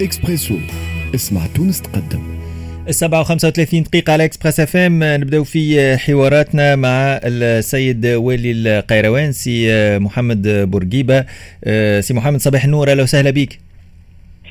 اكسبريسو 0.00 0.54
اسمع 1.14 1.46
تونس 1.54 1.82
تقدم. 1.82 2.36
السبعة 2.88 3.20
وخمسة 3.20 3.48
وثلاثين 3.48 3.82
دقيقة 3.82 4.12
على 4.12 4.24
اكسبريس 4.24 4.60
اف 4.60 4.76
ام 4.76 5.04
نبدأو 5.04 5.44
في 5.44 5.96
حواراتنا 5.96 6.76
مع 6.76 7.20
السيد 7.24 8.06
والي 8.06 8.50
القيروان 8.50 9.32
سي 9.32 9.68
محمد 9.98 10.48
بورقيبة. 10.48 11.24
سي 12.00 12.14
محمد 12.14 12.40
صباح 12.40 12.64
النور 12.64 12.90
أهلا 12.90 13.02
وسهلا 13.02 13.30
بك. 13.30 13.58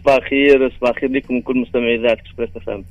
صباح 0.06 0.16
الخير 0.18 0.72
صباح 0.80 0.90
الخير 0.90 1.12
لكم 1.12 1.42
كل 1.42 1.58
مستمعي 1.58 1.96
إذاعة 1.96 2.18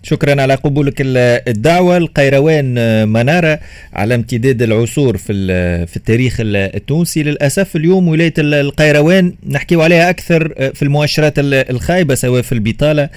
شكرا 0.02 0.42
على 0.42 0.54
قبولك 0.54 0.94
الدعوة. 1.00 1.96
القيروان 1.96 2.74
منارة 3.08 3.60
على 3.92 4.14
امتداد 4.14 4.62
العصور 4.62 5.16
في 5.16 5.32
في 5.86 5.96
التاريخ 5.96 6.36
التونسي. 6.40 7.22
للأسف 7.22 7.76
اليوم 7.76 8.08
ولاية 8.08 8.34
القيروان 8.38 9.34
نحكيو 9.48 9.82
عليها 9.82 10.10
أكثر 10.10 10.48
في 10.74 10.82
المؤشرات 10.82 11.34
الخايبة 11.38 12.14
سواء 12.14 12.42
في 12.42 12.52
البطالة 12.52 13.08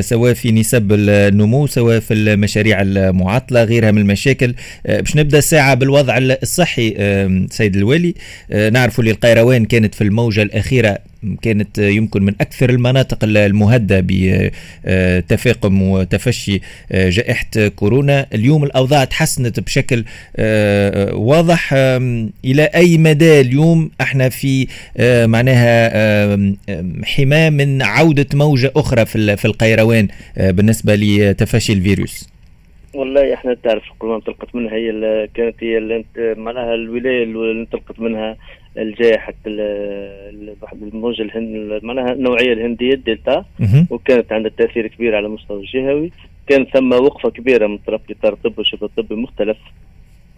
سواء 0.00 0.34
في 0.34 0.52
نسب 0.52 0.92
النمو 0.92 1.66
سواء 1.66 2.00
في 2.00 2.14
المشاريع 2.14 2.82
المعطلة 2.82 3.64
غيرها 3.64 3.90
من 3.90 3.98
المشاكل. 3.98 4.54
باش 4.86 5.16
نبدأ 5.16 5.38
الساعة 5.38 5.74
بالوضع 5.74 6.18
الصحي 6.18 6.94
سيد 7.50 7.76
الوالي. 7.76 8.14
نعرف 8.72 9.00
اللي 9.00 9.10
القيروان 9.10 9.64
كانت 9.64 9.94
في 9.94 10.04
الموجة 10.04 10.42
الأخيرة 10.42 10.98
كانت 11.42 11.78
يمكن 11.78 12.22
من 12.22 12.34
أكثر 12.40 12.70
المناطق 12.70 13.18
المهددة 13.24 14.04
بتفاقم 14.08 15.82
وتفشي 15.82 16.60
جائحة 16.92 17.68
كورونا، 17.76 18.26
اليوم 18.34 18.64
الأوضاع 18.64 19.04
تحسنت 19.04 19.60
بشكل 19.60 20.04
واضح. 21.12 21.74
إلى 22.44 22.62
أي 22.74 22.98
مدى 22.98 23.40
اليوم 23.40 23.90
إحنا 24.00 24.28
في 24.28 24.66
معناها 25.26 26.36
حماة 27.04 27.50
من 27.50 27.82
عودة 27.82 28.26
موجة 28.34 28.72
أخرى 28.76 29.06
في 29.06 29.44
القيروان 29.44 30.08
بالنسبة 30.36 30.94
لتفشي 30.94 31.72
الفيروس. 31.72 32.28
والله 32.94 33.34
إحنا 33.34 33.56
تعرف 33.64 33.82
القرون 33.92 34.14
انطلقت 34.14 34.54
منها 34.54 34.72
هي 34.72 35.28
كانت 35.34 35.54
هي 35.60 36.04
معناها 36.36 36.74
الولاية 36.74 37.22
اللي 37.24 37.60
انطلقت 37.60 38.00
منها. 38.00 38.36
الجائحة 38.78 39.34
الموجة 40.82 41.22
الهند 41.22 41.80
معناها 41.84 42.12
النوعية 42.12 42.52
الهندية 42.52 42.94
الدلتا 42.94 43.44
وكانت 43.90 44.32
عندها 44.32 44.52
تأثير 44.58 44.86
كبير 44.86 45.16
على 45.16 45.26
المستوى 45.26 45.60
الجهوي. 45.60 46.12
كان 46.46 46.64
ثم 46.64 46.92
وقفة 46.92 47.30
كبيرة 47.30 47.66
من 47.66 47.78
طرف 47.78 48.00
إطار 48.10 48.32
الطب 48.32 48.58
والشبه 48.58 48.86
الطبي 48.86 49.14
مختلف 49.14 49.56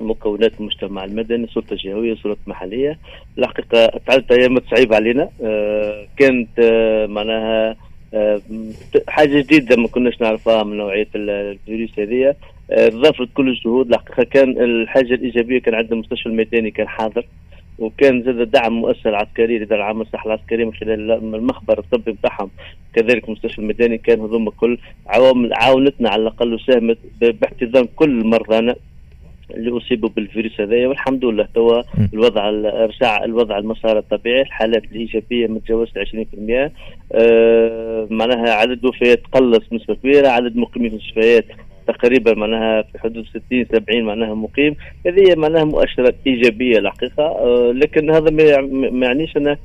مكونات 0.01 0.53
المجتمع 0.61 1.05
المدني 1.05 1.45
السلطة 1.45 1.73
الجهوية 1.73 2.13
السلطة 2.13 2.39
المحلية. 2.47 2.99
الحقيقة 3.39 3.87
تعدت 4.07 4.33
أيام 4.33 4.59
صعيبة 4.71 4.97
علينا. 4.97 5.29
آه 5.45 6.07
كانت 6.17 6.59
آه 6.59 7.07
معناها 7.07 7.77
آه 8.15 8.41
حاجة 9.09 9.41
جديدة 9.41 9.77
ما 9.77 9.89
كناش 9.89 10.21
نعرفها 10.21 10.63
من 10.63 10.77
نوعية 10.77 11.09
الفيروس 11.15 11.99
هذه. 11.99 12.35
ضافت 12.79 13.29
كل 13.35 13.49
الجهود. 13.49 13.89
الحقيقة 13.89 14.23
كان 14.25 14.51
الحاجة 14.65 15.15
الإيجابية 15.15 15.59
كان 15.59 15.75
عندنا 15.75 15.93
المستشفى 15.93 16.29
الميداني 16.29 16.71
كان 16.71 16.89
حاضر. 16.89 17.25
وكان 17.81 18.23
زاد 18.23 18.51
دعم 18.51 18.73
مؤسسه 18.73 19.17
عسكري 19.17 19.59
لدى 19.59 19.75
العام 19.75 20.01
الصحه 20.01 20.27
العسكري 20.27 20.65
من 20.65 20.75
خلال 20.75 21.11
المخبر 21.35 21.79
الطبي 21.79 22.13
بتاعهم. 22.13 22.51
كذلك 22.95 23.25
المستشفى 23.29 23.59
الميداني 23.59 23.99
كان 23.99 24.21
هذوما 24.21 24.51
كل 24.51 24.79
عوامل 25.07 25.53
عاونتنا 25.55 26.11
على 26.11 26.23
الأقل 26.23 26.55
وساهمت 26.55 26.99
باحتضان 27.21 27.89
كل 27.97 28.25
مرضانا 28.27 28.75
اللي 29.51 29.77
أصيبوا 29.77 30.09
بالفيروس 30.09 30.61
هذايا. 30.61 30.89
والحمد 30.89 31.25
لله 31.25 31.49
توا 31.55 31.83
الوضع 32.15 32.51
رجع 32.85 33.25
الوضع 33.25 33.59
المسار 33.59 33.99
الطبيعي 33.99 34.43
الحالات 34.43 34.85
الإيجابية 34.85 35.47
ما 35.47 35.59
تجاوزت 35.59 35.99
20% 35.99 36.71
آه 37.13 38.07
معناها 38.11 38.51
عدد 38.55 38.79
الوفيات 38.79 39.23
قلص 39.33 39.69
بنسبة 39.71 39.95
كبيرة 39.95 40.29
عدد 40.29 40.57
مقيمين 40.57 40.91
في 40.91 40.97
المستشفيات 40.97 41.45
تقريبا 41.87 42.35
معناها 42.35 42.83
في 42.83 42.99
حدود 42.99 43.25
60 43.27 43.65
70 43.73 44.03
معناها 44.03 44.35
مقيم. 44.35 44.77
هذه 45.07 45.35
معناها 45.37 45.65
مؤشرات 45.65 46.15
إيجابية 46.27 46.79
الحقيقة 46.79 47.25
أه 47.25 47.73
لكن 47.73 48.11
هذا 48.11 48.31
ما 48.93 49.07
يعنيش 49.07 49.37
أنه 49.37 49.57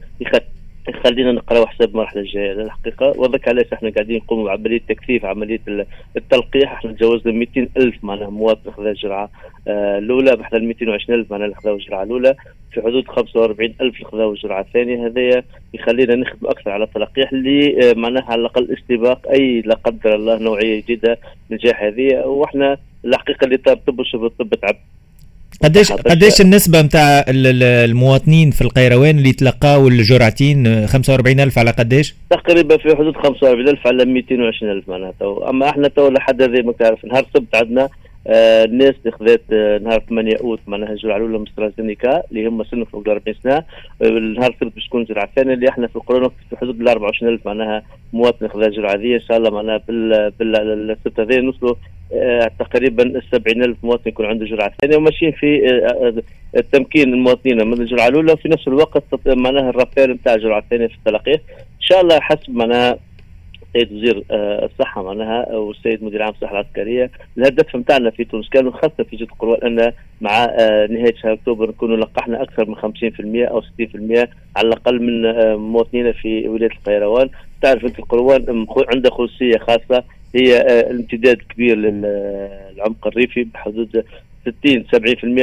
يخلينا 0.90 1.32
نقرا 1.32 1.66
حساب 1.66 1.90
المرحلة 1.90 2.22
الجاية 2.22 2.52
الحقيقة. 2.52 3.14
وذاك 3.20 3.48
علاش 3.48 3.74
إحنا 3.74 3.90
قاعدين 3.90 4.18
نقوموا 4.18 4.46
بعملية 4.46 4.82
تكثيف 4.90 5.26
عملية 5.26 5.60
التلقيح. 6.18 6.72
إحنا 6.74 6.92
تجاوزنا 6.92 7.34
200 7.34 7.68
ألف 7.78 7.96
معناها 8.04 8.30
مواطن 8.30 8.72
خذا 8.72 8.90
الجرعه 8.90 9.30
آه 9.68 9.98
الأولى 9.98 10.36
بحنا 10.36 10.60
220 10.60 11.20
ألف 11.20 11.32
معناها 11.32 11.46
اللي 11.46 11.56
خذاو 11.56 11.76
الجرعه 11.76 12.04
الأولى. 12.04 12.36
في 12.72 12.82
حدود 12.82 13.08
45 13.08 13.74
ألف 13.82 13.96
اللي 13.96 14.06
خذاو 14.06 14.32
الجرعه 14.32 14.62
الثانية. 14.62 15.08
هذايا 15.08 15.44
يخلينا 15.74 16.16
نخدم 16.16 16.48
أكثر 16.48 16.72
على 16.72 16.84
التلقيح 16.84 17.32
اللي 17.32 17.90
آه 17.90 17.94
معناها 17.94 18.24
على 18.24 18.42
الأقل 18.42 18.78
استباق 18.78 19.28
أي 19.32 19.62
لا 19.62 19.76
قدر 19.76 20.16
الله 20.16 20.38
نوعية 20.38 20.82
جديدة 20.82 21.18
الجائحه 21.52 21.88
هذه. 21.88 22.26
وإحنا 22.26 22.78
الحقيقة 23.06 23.46
اللي 23.46 23.58
طاب 23.58 23.78
طب 23.88 24.00
وشبه 24.00 24.26
الطب 24.26 24.56
تعب 24.56 24.76
قديش 25.64 25.92
قديش 25.92 26.42
النسبة 26.42 26.82
نتاع 26.82 27.26
المواطنين 27.30 28.52
في 28.52 28.62
القيروان 28.62 29.18
اللي 29.18 29.32
تلقاوا 29.32 29.90
الجرعتين 29.90 30.88
45000 30.88 31.60
على 31.60 31.72
قديش؟ 31.72 32.16
تقريبا 32.30 32.78
في 32.78 32.96
حدود 32.96 33.16
45000 33.16 33.88
على 33.88 34.06
220000 34.06 34.90
معناها 34.90 35.14
تو 35.20 35.44
اما 35.50 35.70
إحنا 35.70 35.88
تو 35.88 36.10
لحد 36.10 36.42
هذه 36.42 36.62
ما 36.62 36.72
تعرف 36.72 37.06
نهار 37.06 37.26
السبت 37.28 37.56
عندنا 37.56 37.90
آه 38.28 38.64
الناس 38.64 38.94
اللي 39.00 39.12
خذات 39.12 39.42
آه 39.54 39.78
نهار 39.78 40.00
8 40.10 40.38
أوت 40.42 40.60
معناها 40.68 40.90
الجرعه 40.92 41.18
الأولى 41.18 41.38
من 41.38 41.46
أسترازينيكا 41.46 42.24
اللي 42.32 42.48
هم 42.48 42.64
سن 42.64 42.84
فوق 42.84 43.10
40 43.10 43.36
سنة. 43.44 43.56
آه 44.02 44.10
نهار 44.10 44.52
السبت 44.52 44.76
باش 44.76 44.88
تكون 44.88 45.02
الجرعه 45.02 45.24
الثانية 45.24 45.54
اللي 45.54 45.70
إحنا 45.70 45.88
في 45.88 45.96
القرون 45.96 46.30
في 46.50 46.58
حدود 46.58 46.82
ال 46.82 46.88
24000 46.90 47.46
معناها 47.46 47.84
مواطن 48.14 48.48
خذا 48.48 48.66
الجرعه 48.66 48.94
هذه. 48.94 49.16
إن 49.16 49.22
شاء 49.22 49.38
الله 49.38 49.50
معناها 49.50 49.82
بال 49.88 50.32
بالسبت 50.40 51.20
هذا 51.20 51.42
نوصلوا 51.42 51.76
تقريبا 52.60 53.04
ال 53.04 53.24
70000 53.32 53.78
مواطن 53.84 54.10
يكون 54.10 54.26
عنده 54.26 54.46
جرعة 54.46 54.72
ثانية. 54.82 54.98
وماشيين 54.98 55.32
في 55.32 55.62
التمكين 56.58 57.14
المواطنين. 57.14 57.68
من 57.68 57.74
الجرعة 57.82 58.08
الأولى 58.08 58.34
وفي 58.34 58.50
نفس 58.50 58.68
الوقت 58.68 59.04
معناها 59.28 59.70
ال 59.70 59.76
rappel 59.76 60.14
نتاع 60.14 60.34
الجرعه 60.34 60.60
الثانية 60.60 60.88
في 60.88 60.96
التلقيح 60.96 61.42
إن 61.60 61.82
شاء 61.82 62.02
الله 62.02 62.20
حسب 62.20 62.50
معناها 62.56 62.98
السيد 63.76 63.94
وزير 63.94 64.24
الصحة 64.32 65.04
معناها 65.04 65.56
والسيد 65.56 66.04
مدير 66.04 66.22
عام 66.22 66.34
الصحة 66.34 66.52
العسكرية. 66.52 67.12
الهدف 67.38 67.76
نتاعنا 67.76 68.10
في 68.10 68.24
تونس 68.24 68.50
كانوا 68.50 68.72
خاصه 68.72 69.04
في 69.10 69.16
جهه 69.16 69.24
القروان 69.24 69.80
أن 69.80 69.92
مع 70.22 70.46
نهاية 70.90 71.16
شهر 71.16 71.34
أكتوبر 71.34 71.70
نكونوا 71.70 71.98
لقحنا 71.98 72.42
أكثر 72.44 72.70
من 72.70 72.76
50% 72.76 73.50
أو 73.50 73.62
60% 73.62 74.28
على 74.56 74.68
الأقل 74.68 75.02
من 75.02 75.22
مواطنينا 75.56 76.12
في 76.12 76.48
ولاية 76.48 76.72
القيروان. 76.72 77.30
تعرف 77.62 77.86
انت 77.86 78.00
القروان 78.00 78.66
عندها 78.94 79.12
خصوصية 79.12 79.58
خاصة 79.58 80.04
هي 80.36 80.62
الامتداد 80.92 81.38
الكبير 81.40 81.78
للعمق 81.78 83.08
الريفي 83.08 83.44
بحدود 83.44 84.06
60 84.46 84.86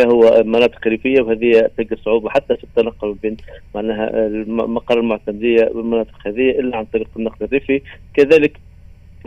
70% 0.02 0.06
هو 0.06 0.42
مناطق 0.44 0.86
ريفية 0.86 1.20
وهذه 1.22 1.70
تلقى 1.76 1.96
صعوبة 2.04 2.30
حتى 2.30 2.56
في 2.56 2.64
التنقل 2.64 3.14
بين 3.22 3.36
معناها 3.74 4.26
المقر 4.26 4.98
المعتمدية 4.98 5.70
والمناطق 5.74 6.26
هذه 6.26 6.50
إلا 6.50 6.76
عن 6.76 6.84
طريق 6.84 7.08
النقل 7.16 7.44
الريفي. 7.46 7.82
كذلك 8.14 8.58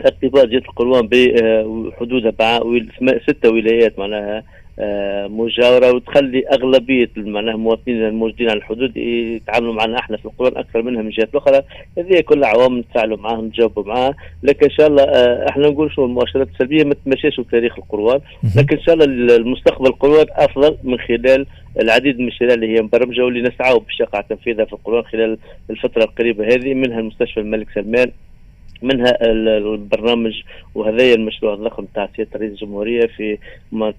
ارتباط 0.00 0.46
جهة 0.46 0.58
القروان 0.58 1.08
بحدودها 1.08 2.32
مع 3.00 3.18
ست 3.18 3.46
ولايات 3.46 3.98
معناها 3.98 4.42
مجاورة 5.28 5.92
وتخلي 5.92 6.44
أغلبية 6.48 7.10
معناها 7.16 7.54
المواطنين 7.54 8.04
الموجودين 8.04 8.50
على 8.50 8.58
الحدود 8.58 8.96
يتعاملوا 8.96 9.74
معنا 9.74 9.98
إحنا 9.98 10.16
في 10.16 10.24
القرون 10.26 10.56
أكثر 10.56 10.82
منها 10.82 11.02
من 11.02 11.10
جهات 11.10 11.34
أخرى 11.34 11.62
هذه 11.98 12.20
كلها 12.20 12.48
عوامل 12.48 12.78
نتفاعلوا 12.78 13.16
معاها 13.16 13.42
نجاوبوا 13.42 13.84
معاها. 13.84 14.14
لكن 14.42 14.66
إن 14.66 14.70
شاء 14.72 14.86
الله 14.86 15.04
إحنا 15.48 15.68
نقول 15.68 15.92
شو 15.92 16.04
المؤشرات 16.04 16.48
السلبية 16.48 16.84
ما 16.84 16.94
تمشيش 17.04 17.36
في 17.36 17.44
تاريخ 17.50 17.78
القروان. 17.78 18.20
لكن 18.56 18.76
إن 18.76 18.82
شاء 18.82 18.94
الله 18.94 19.36
المستقبل 19.36 19.86
القروان 19.86 20.26
أفضل 20.30 20.76
من 20.84 20.98
خلال 20.98 21.46
العديد 21.80 22.14
من 22.18 22.20
المشاريع 22.22 22.54
اللي 22.54 22.76
هي 22.78 22.82
مبرمجة 22.82 23.24
واللي 23.24 23.42
نسعى 23.42 23.78
بالشقه 23.78 24.20
تنفيذها 24.20 24.64
في 24.64 24.72
القرون 24.72 25.02
خلال 25.02 25.38
الفترة 25.70 26.04
القريبة 26.04 26.46
هذه 26.54 26.74
منها 26.74 27.00
المستشفى 27.00 27.40
الملك 27.40 27.66
سلمان. 27.74 28.10
منها 28.82 29.18
البرنامج 29.22 30.42
وهذا 30.74 31.14
المشروع 31.14 31.54
الضخم 31.54 31.84
تاع 31.94 32.08
سيادة 32.16 32.30
رئيس 32.36 32.50
الجمهورية 32.50 33.06
في 33.06 33.38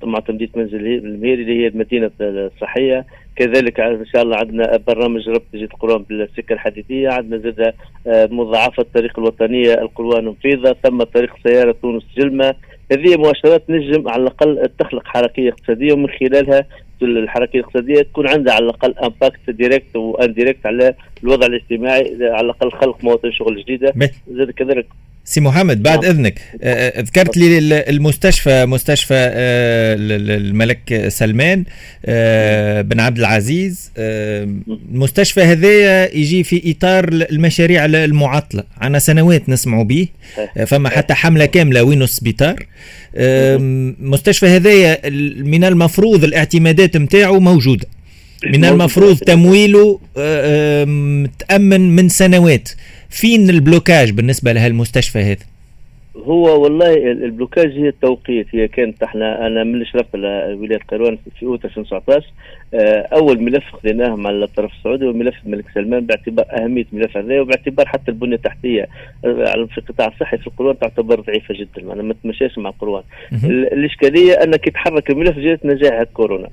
معتمديه 0.04 0.50
منزل 0.56 0.88
المهيري 0.88 1.42
اللي 1.42 1.64
هي 1.64 1.68
المدينة 1.68 2.12
الصحية. 2.22 3.06
كذلك 3.36 3.80
إن 3.80 4.06
شاء 4.06 4.24
الله 4.24 4.38
عندنا 4.38 4.78
برنامج 4.88 5.30
ربط 5.30 5.44
جهه 5.54 5.64
القروان 5.64 6.04
بالسكة 6.10 6.54
الحديديه 6.54 7.10
عندنا 7.10 7.38
زاد 7.38 7.74
مضاعفة 8.32 8.82
الطريق 8.82 9.20
الوطنية 9.20 9.74
القروان 9.74 10.26
نفيضه 10.26 10.76
ثم 10.84 11.04
طريق 11.04 11.36
سيارة 11.48 11.76
تونس 11.82 12.04
جلمة. 12.18 12.56
هذه 12.92 13.18
مؤشرات 13.18 13.70
نجم 13.70 14.10
على 14.10 14.22
الأقل 14.22 14.70
تخلق 14.80 15.08
حركية 15.08 15.50
اقتصادية 15.50 15.94
ومن 15.94 16.10
خلالها 16.10 16.66
الحركية 17.02 17.60
الاقتصادية 17.60 18.02
تكون 18.02 18.28
عندها 18.28 18.54
على 18.54 18.64
الأقل 18.66 18.96
impact 18.98 19.50
direct 19.50 19.96
و 19.96 20.04
indirect 20.04 20.66
على 20.66 20.94
الوضع 21.24 21.46
الاجتماعي 21.46 22.18
على 22.22 22.46
الأقل 22.46 22.72
خلق 22.72 23.04
مواطن 23.04 23.32
شغل 23.32 23.64
جديدة. 23.64 23.94
زاد 24.32 24.52
كذلك 24.52 24.86
سي 25.28 25.42
محمد 25.42 25.84
بعد 25.84 26.06
آه. 26.06 26.10
إذنك 26.10 26.42
آه، 26.62 27.00
آه، 27.00 27.02
ذكرت 27.02 27.38
لي 27.38 27.60
المستشفى 27.90 28.66
مستشفى 28.66 29.14
الملك 29.14 31.08
سلمان 31.08 31.64
بن 32.84 33.00
عبد 33.00 33.20
العزيز 33.20 33.92
المستشفى 33.98 35.42
هذايا 35.42 36.16
يجي 36.16 36.44
في 36.44 36.72
إطار 36.72 37.08
المشاريع 37.08 37.86
المعطلة. 37.86 38.64
عنا 38.78 39.00
سنوات 39.00 39.50
نسمعوا 39.50 39.84
به 39.84 40.08
فما 40.68 40.90
حتى 40.90 41.14
حملة 41.14 41.46
كاملة 41.46 41.84
وينو 41.84 42.04
السبيطار. 42.04 42.66
مستشفى 44.00 44.48
هذايا 44.48 45.10
من 45.44 45.64
المفروض 45.64 46.24
الاعتمادات 46.24 46.98
نتاعو 46.98 47.40
موجودة. 47.40 47.86
من 48.46 48.66
المفروض 48.66 49.18
تمويله 49.18 50.00
تأمن 51.40 51.96
من 51.96 52.10
سنوات. 52.10 52.70
فين 53.10 53.50
ال 53.50 53.57
blocage 53.58 54.12
بالنسبة 54.12 54.54
لهالمستشفى 54.54 55.20
هذا؟ 55.20 55.46
هو 56.18 56.64
والله 56.64 57.12
ال 57.12 57.19
blocage 57.19 57.72
هي 57.72 57.88
التوقيت 57.88 58.48
هي 58.52 58.68
كانت 58.68 59.04
إحنا 59.04 59.48
أنا 59.48 59.64
من 59.64 59.74
اللي 59.74 59.86
شرفت 59.86 60.16
ولاية 60.16 60.80
قيروان 60.90 61.18
في 61.40 61.46
اوت 61.46 61.66
2019 61.66 62.26
آه، 62.74 63.08
أول 63.14 63.42
ملف 63.42 63.64
خذيناه 63.74 64.16
مع 64.16 64.30
الطرف 64.30 64.72
السعودي 64.74 65.06
هو 65.06 65.14
ملف 65.14 65.36
الملك 65.46 65.66
سلمان 65.74 66.06
باعتبار 66.06 66.46
أهمية 66.52 66.86
الملف 66.94 67.18
هذا 67.18 67.42
وباعتبار 67.42 67.88
حتى 67.88 68.12
البنية 68.12 68.36
التحتية 68.36 68.88
آه، 69.26 69.68
في 69.72 69.78
القطاع 69.78 70.08
الصحي 70.08 70.38
في 70.38 70.48
القروان 70.48 70.80
تعتبر 70.80 71.20
ضعيفة 71.20 71.54
جدا 71.54 71.96
ما 71.96 72.16
تمشاش 72.24 72.58
مع 72.58 72.70
القروان 72.70 73.04
الإشكالية 73.44 74.34
أنك 74.34 74.68
يتحرك 74.68 75.10
الملف 75.10 75.38
جات 75.38 75.66
نجاح 75.66 76.04
كورونا 76.04 76.50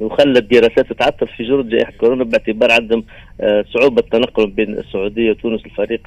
وخلى 0.00 0.38
الدراسات 0.38 0.92
تتعطل 0.92 1.26
في 1.26 1.44
جرد 1.44 1.68
جائحة 1.68 1.92
كورونا 1.92 2.24
باعتبار 2.24 2.72
عدم 2.72 3.02
آه، 3.40 3.64
صعوبة 3.74 4.02
التنقل 4.02 4.46
بين 4.46 4.78
السعودية 4.78 5.30
وتونس 5.30 5.60
الفريق 5.66 6.00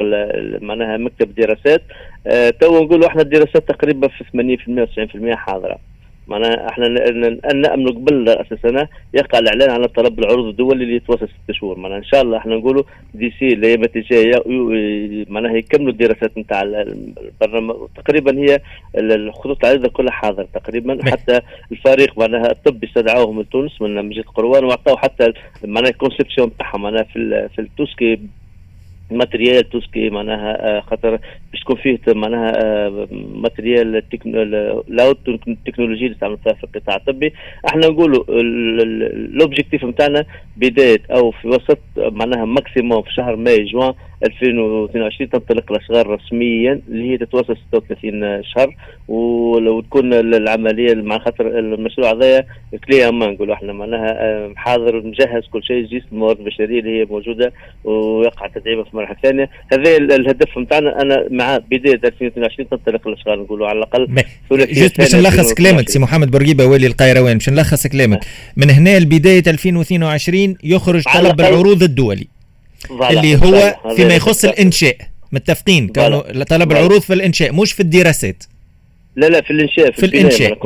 معناها 0.62 0.98
مكتب 0.98 1.36
دراسات. 1.36 1.82
آه، 2.28 2.50
تو 2.50 2.84
نقولوا 2.84 3.08
إحنا 3.08 3.22
الدراسات 3.22 3.70
تقريبا 3.70 4.08
في 4.08 4.24
80% 4.24 4.86
و90% 4.86 5.36
حاضرة. 5.36 5.78
معناها 6.30 6.70
إحنا 6.70 6.88
نأمن 7.54 7.88
قبل 7.88 8.30
أساسا 8.30 8.88
يقع 9.14 9.40
الإعلان 9.40 9.70
على 9.70 9.88
طلب 9.88 10.20
العروض 10.20 10.46
الدولي 10.46 10.84
اللي 10.84 10.96
يتوسع 10.96 11.26
ست 11.26 11.52
شهور. 11.52 11.80
معناها 11.80 11.98
إن 11.98 12.04
شاء 12.04 12.22
الله 12.22 12.38
إحنا 12.38 12.56
نقولوا 12.56 12.84
دي 13.14 13.34
سي 13.40 13.48
الأيام 13.48 13.84
الجايه 13.96 14.44
معناها 15.30 15.54
يكملوا 15.54 15.92
الدراسات 15.92 16.38
نتاع 16.38 16.62
البرنامج. 16.62 17.76
تقريبا 17.96 18.40
هي 18.40 18.60
الخطوط 18.96 19.66
العريضة 19.66 19.90
كلها 19.90 20.12
حاضرة 20.12 20.48
تقريبا. 20.54 21.00
حتى 21.12 21.40
الفريق 21.72 22.20
معناها 22.20 22.52
الطبي 22.52 22.88
استدعوهم 22.88 23.38
من 23.38 23.50
تونس 23.50 23.82
من 23.82 24.06
مجلس 24.06 24.26
قروان 24.26 24.64
واعطوا 24.64 24.98
حتى 24.98 25.34
معناها 25.64 25.92
الكونسبسيون 25.92 26.48
نتاعهم 26.48 26.82
معناها 26.82 27.04
في 27.04 27.50
في 27.56 27.62
التوسكي 27.62 28.20
ماتريال 29.12 29.70
توسكي 29.70 30.10
معناها 30.10 30.78
آه، 30.78 30.82
خاطر 30.82 31.20
باش 31.52 31.62
تكون 31.62 31.76
فيه 31.76 32.00
معناها 32.08 32.52
آه، 32.64 33.08
ماتريال 33.36 34.04
لاوت 34.88 35.18
تكنولوجي 35.66 36.06
اللي 36.06 36.16
استعملتها 36.16 36.54
في 36.54 36.64
القطاع 36.64 36.96
الطبي. 36.96 37.34
إحنا 37.70 37.88
نقولوا 37.88 38.24
الاوبجيكتيف 38.30 39.84
نتاعنا 39.86 40.26
بداية 40.58 41.02
أو 41.12 41.32
في 41.32 41.48
وسط 41.48 41.80
معناها 41.98 42.46
maximum 42.46 43.02
في 43.02 43.14
شهر 43.14 43.36
ماي 43.36 43.66
جوان 43.66 43.94
2022 44.24 45.30
تنطلق 45.30 45.72
الأشغال 45.72 46.08
رسميا 46.08 46.82
اللي 46.90 47.12
هي 47.12 47.18
تتواصل 47.18 47.58
36 47.72 48.44
شهر. 48.44 48.76
ولو 49.08 49.82
تكون 49.82 50.14
العملية 50.14 50.94
مع 50.94 51.18
خاطر 51.20 51.60
المشروع 51.60 52.12
هذايا 52.12 52.46
clé 52.88 53.12
en 53.12 53.16
main 53.16 53.26
نقولوا 53.26 53.54
إحنا 53.54 53.74
معناها 53.74 54.12
آه، 54.12 54.54
حاضر 54.56 55.02
مجهز 55.02 55.48
كل 55.54 55.64
شيء 55.64 55.86
juste 55.86 56.04
الموارد 56.12 56.40
البشرية 56.40 56.80
اللي 56.80 57.00
هي 57.00 57.06
موجودة 57.06 57.54
ويقع 57.84 58.48
تدعيمها 58.48 58.84
في 58.84 58.98
المرحلة 59.00 59.18
الثانية. 59.18 59.50
هذا 59.74 59.98
الهدف 60.16 60.58
نتاعنا 60.58 61.02
أنا 61.02 61.28
مع 61.32 61.58
بداية 61.58 62.00
2022 62.04 62.70
تنطلق 62.70 63.08
الاشغال 63.08 63.40
نقولوا. 63.40 63.68
على 63.68 63.78
الأقل 63.78 64.24
juste 64.52 64.98
باش 64.98 65.16
نلخص 65.16 65.54
كلامك 65.54 65.90
سي 65.90 66.00
محمد 66.00 66.32
بورقيبة 66.32 66.66
والي 66.66 66.88
القيروان. 66.88 67.38
باش 67.38 67.50
نلخص 67.50 67.88
كلامك. 67.88 68.20
من 68.58 68.70
هنا 68.70 69.00
لبداية 69.00 69.44
2022 69.48 70.56
يخرج 70.64 71.04
طلب 71.14 71.40
العروض 71.40 71.84
الدولي 71.84 72.28
اللي 73.10 73.36
هو 73.36 73.76
فيما 73.96 74.16
يخص 74.16 74.46
الإنشاء. 74.46 74.98
متفقين؟ 75.32 75.88
كانوا 75.88 76.44
طلب 76.44 76.72
العروض 76.72 77.02
في 77.02 77.14
الإنشاء 77.14 77.54
مش 77.54 77.72
في 77.72 77.80
الدراسات. 77.80 78.44
لا 79.16 79.26
لا 79.26 79.42
في 79.42 79.52
الإنشاء 79.52 79.92
في, 79.92 80.00
في 80.00 80.06
الإنشاء. 80.06 80.58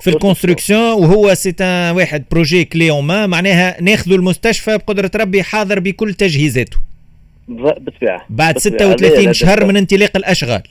في 0.00 0.10
ال 0.10 0.15
construction. 0.15 0.80
وهو 0.80 1.34
سي 1.34 1.54
واحد 1.96 2.24
projet 2.30 2.64
clé 2.64 3.02
en 3.02 3.10
main 3.10 3.26
معناها 3.26 3.82
ناخذوا 3.82 4.16
المستشفى 4.16 4.76
بقدرة 4.78 5.10
ربي 5.16 5.42
حاضر 5.42 5.80
بكل 5.80 6.14
تجهيزاته. 6.14 6.76
بالطبيعه 7.48 8.26
بعد 8.30 8.58
36 8.58 9.32
شهر 9.32 9.64
من 9.64 9.76
انطلاق 9.76 10.16
الأشغال. 10.16 10.62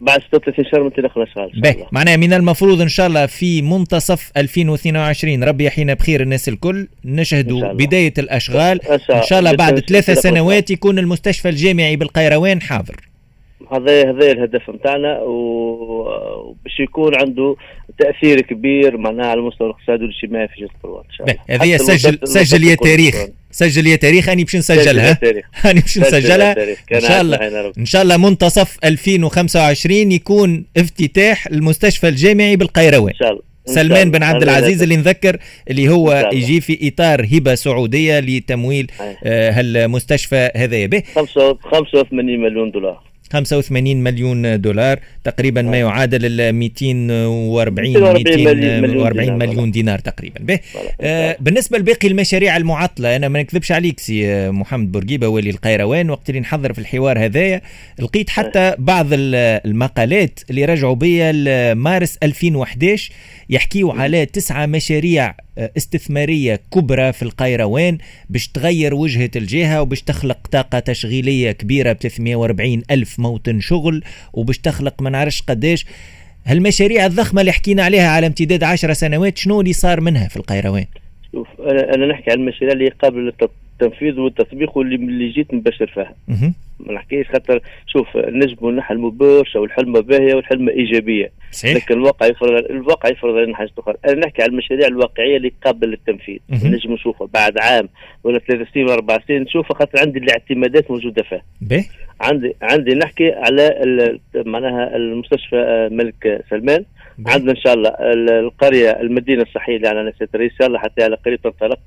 بعد 0.00 0.22
36 0.22 0.64
شهر 0.64 0.80
من 0.80 0.86
انطلاق 0.86 1.18
الأشغال 1.18 1.60
باهي 1.60 1.86
معناها 1.92 2.16
من 2.16 2.32
المفروض 2.32 2.80
إن 2.80 2.88
شاء 2.88 3.06
الله 3.06 3.26
في 3.26 3.62
منتصف 3.62 4.32
2022 4.36 5.44
ربي 5.44 5.64
يحيينا 5.64 5.94
بخير 5.94 6.20
الناس 6.22 6.48
الكل 6.48 6.88
نشهدوا 7.04 7.72
بداية 7.72 8.14
الأشغال. 8.18 8.80
إن 9.10 9.22
شاء 9.22 9.38
الله 9.38 9.52
بعد 9.52 9.80
ثلاثة 9.80 10.14
سنوات 10.14 10.70
يكون 10.70 10.98
المستشفى 10.98 11.48
الجامعي 11.48 11.96
بالقيروان 11.96 12.62
حاضر. 12.62 12.96
هذا 13.72 14.10
هذا 14.10 14.32
الهدف 14.32 14.70
نتاعنا 14.70 15.20
وباش 15.20 16.80
يكون 16.80 17.14
عنده 17.14 17.56
تأثير 17.98 18.40
كبير 18.40 18.96
معناها 18.96 19.26
على 19.26 19.40
المستوى 19.40 19.66
الاقتصادي 19.66 20.04
والاجتماعي 20.04 20.48
في 20.48 20.54
جزء 20.60 20.70
القروات 20.74 21.04
إن 21.04 21.12
شاء 21.12 21.26
الله. 21.26 21.64
هذه 21.64 21.76
سجل 21.76 22.18
سجل 22.24 22.64
يا 22.64 22.74
تاريخ. 22.74 23.14
سجل 23.50 23.86
يا 23.86 23.96
تاريخ 23.96 24.28
أني 24.28 24.44
باش 24.44 24.56
نسجلها 24.56 25.18
أني 25.70 25.80
باش 25.80 25.98
نسجلها؟ 25.98 26.56
إن 26.92 27.00
شاء 27.00 27.20
الله. 27.20 27.72
إن 27.78 27.84
شاء 27.84 28.02
الله 28.02 28.16
منتصف 28.16 28.78
2025 28.84 30.12
يكون 30.12 30.64
افتتاح 30.76 31.46
المستشفى 31.46 32.08
الجامعي 32.08 32.56
بالقيروان. 32.56 33.08
إن 33.08 33.18
شاء 33.18 33.30
الله. 33.30 33.42
سلمان 33.66 34.10
بن 34.10 34.22
عبد 34.22 34.42
العزيز 34.42 34.82
اللي 34.82 34.96
نذكر 34.96 35.36
اللي 35.70 35.88
هو 35.88 36.30
يجي 36.32 36.60
في 36.60 36.88
إطار 36.88 37.24
هبة 37.32 37.54
سعودية 37.54 38.20
لتمويل 38.20 38.90
آه 39.24 39.50
هالمستشفى 39.50 40.50
هذايا. 40.56 40.86
به 40.86 41.02
85 41.14 42.40
مليون 42.40 42.70
دولار. 42.70 43.13
85 43.32 43.96
مليون 43.96 44.60
دولار 44.60 44.98
تقريبا 45.24 45.62
ما 45.62 45.76
يعادل 45.76 46.40
ال 46.40 46.52
240 46.52 47.92
240 48.14 49.38
مليون 49.38 49.70
دينار 49.70 49.98
تقريبا. 49.98 50.40
به. 50.40 50.58
آه 51.00 51.36
بالنسبة 51.40 51.78
لباقي 51.78 52.08
المشاريع 52.08 52.56
المعطلة 52.56 53.16
أنا 53.16 53.28
ما 53.28 53.40
نكذبش 53.40 53.72
عليك 53.72 54.00
سي 54.00 54.50
محمد 54.50 54.92
بورقيبة 54.92 55.28
والي 55.28 55.50
القيروان. 55.50 56.10
وقت 56.10 56.28
اللي 56.28 56.40
نحضر 56.40 56.72
في 56.72 56.78
الحوار 56.78 57.24
هذايا 57.24 57.60
لقيت 57.98 58.30
حتى 58.30 58.74
بعض 58.78 59.06
المقالات 59.12 60.40
اللي 60.50 60.64
رجعوا 60.64 60.94
بيا 60.94 61.32
لمارس 61.32 62.18
2011 62.22 63.12
يحكيوا 63.50 63.92
على 63.94 64.26
تسعة 64.26 64.66
مشاريع 64.66 65.34
آه، 65.53 65.53
استثمارية 65.58 66.60
كبرى 66.72 67.12
في 67.12 67.22
القيروان 67.22 67.98
باش 68.30 68.48
تغير 68.48 68.94
وجهة 68.94 69.30
الجهة 69.36 69.82
وباش 69.82 70.02
تخلق 70.02 70.38
طاقة 70.50 70.78
تشغيلية 70.78 71.52
كبيرة 71.52 71.92
ب 71.92 71.96
340 72.00 72.82
ألف 72.90 73.18
موطن 73.18 73.60
شغل 73.60 74.04
وباش 74.32 74.58
تخلق 74.58 75.02
ما 75.02 75.10
نعرفش 75.10 75.42
قداش 75.42 75.86
هالمشاريع 76.46 77.06
الضخمة 77.06 77.40
اللي 77.40 77.52
حكينا 77.52 77.82
عليها 77.84 78.08
على 78.08 78.26
امتداد 78.26 78.64
10 78.64 78.92
سنوات 78.92 79.38
شنو 79.38 79.60
اللي 79.60 79.72
صار 79.72 80.00
منها 80.00 80.28
في 80.28 80.36
القيروان؟ 80.36 80.86
شوف 81.34 81.48
أنا 81.60 82.06
نحكي 82.06 82.30
عن 82.30 82.36
المشاريع 82.36 82.72
اللي 82.72 82.88
قابلة 82.88 83.32
للتنفيذ 83.80 84.20
والتطبيق 84.20 84.78
واللي 84.78 84.94
اللي 84.94 85.28
جيت 85.28 85.54
نبشر 85.54 85.86
فيها. 85.86 86.14
ما 86.80 86.92
نحكيش 86.92 87.26
خاطر 87.28 87.60
شوف 87.86 88.16
نجم 88.16 88.68
الناحيه 88.68 88.94
المباشره 88.94 89.60
والحلمه 89.60 90.00
باهية 90.00 90.34
والحلمه 90.34 90.72
إيجابية. 90.72 91.30
صحيح. 91.52 91.76
لكن 91.76 91.94
الواقع 91.94 92.26
يفرض 92.26 92.64
الواقع 92.70 93.08
يفرض 93.08 93.36
علينا 93.36 93.56
حاجة 93.56 93.70
أخرى. 93.78 93.94
أنا 94.08 94.14
نحكي 94.14 94.42
على 94.42 94.50
المشاريع 94.50 94.86
الواقعية 94.86 95.36
اللي 95.36 95.52
قابلة 95.64 95.90
للتنفيذ. 95.90 96.38
نجم 96.70 96.92
نشوفها 96.92 97.28
بعد 97.34 97.58
عام 97.58 97.88
ولا 98.24 98.38
ثلاث 98.38 98.68
سنين 98.74 98.84
ولا 98.86 98.94
أربع 98.94 99.18
سنين 99.28 99.42
نشوفها 99.42 99.76
خاطر 99.76 100.00
عندي 100.00 100.18
الاعتمادات 100.18 100.90
موجودة 100.90 101.22
فيها. 101.22 101.42
عندي 102.20 102.56
عندي 102.62 102.94
نحكي 102.94 103.32
على 103.32 103.70
معناها 104.34 104.96
المستشفى 104.96 105.56
آه، 105.56 105.88
ملك 105.88 106.44
سلمان. 106.50 106.84
عندنا 107.26 107.50
إن 107.50 107.56
شاء 107.56 107.74
الله 107.74 107.90
القرية 108.40 108.90
المدينة 108.90 109.42
الصحية 109.42 109.76
اللي 109.76 109.88
على 109.88 110.04
نفس 110.04 110.22
الرئيس 110.34 110.52
ان 110.52 110.58
شاء 110.58 110.68
الله 110.68 110.78
حتى 110.78 111.04
على 111.04 111.16
قريب 111.16 111.42
تنطلق. 111.42 111.78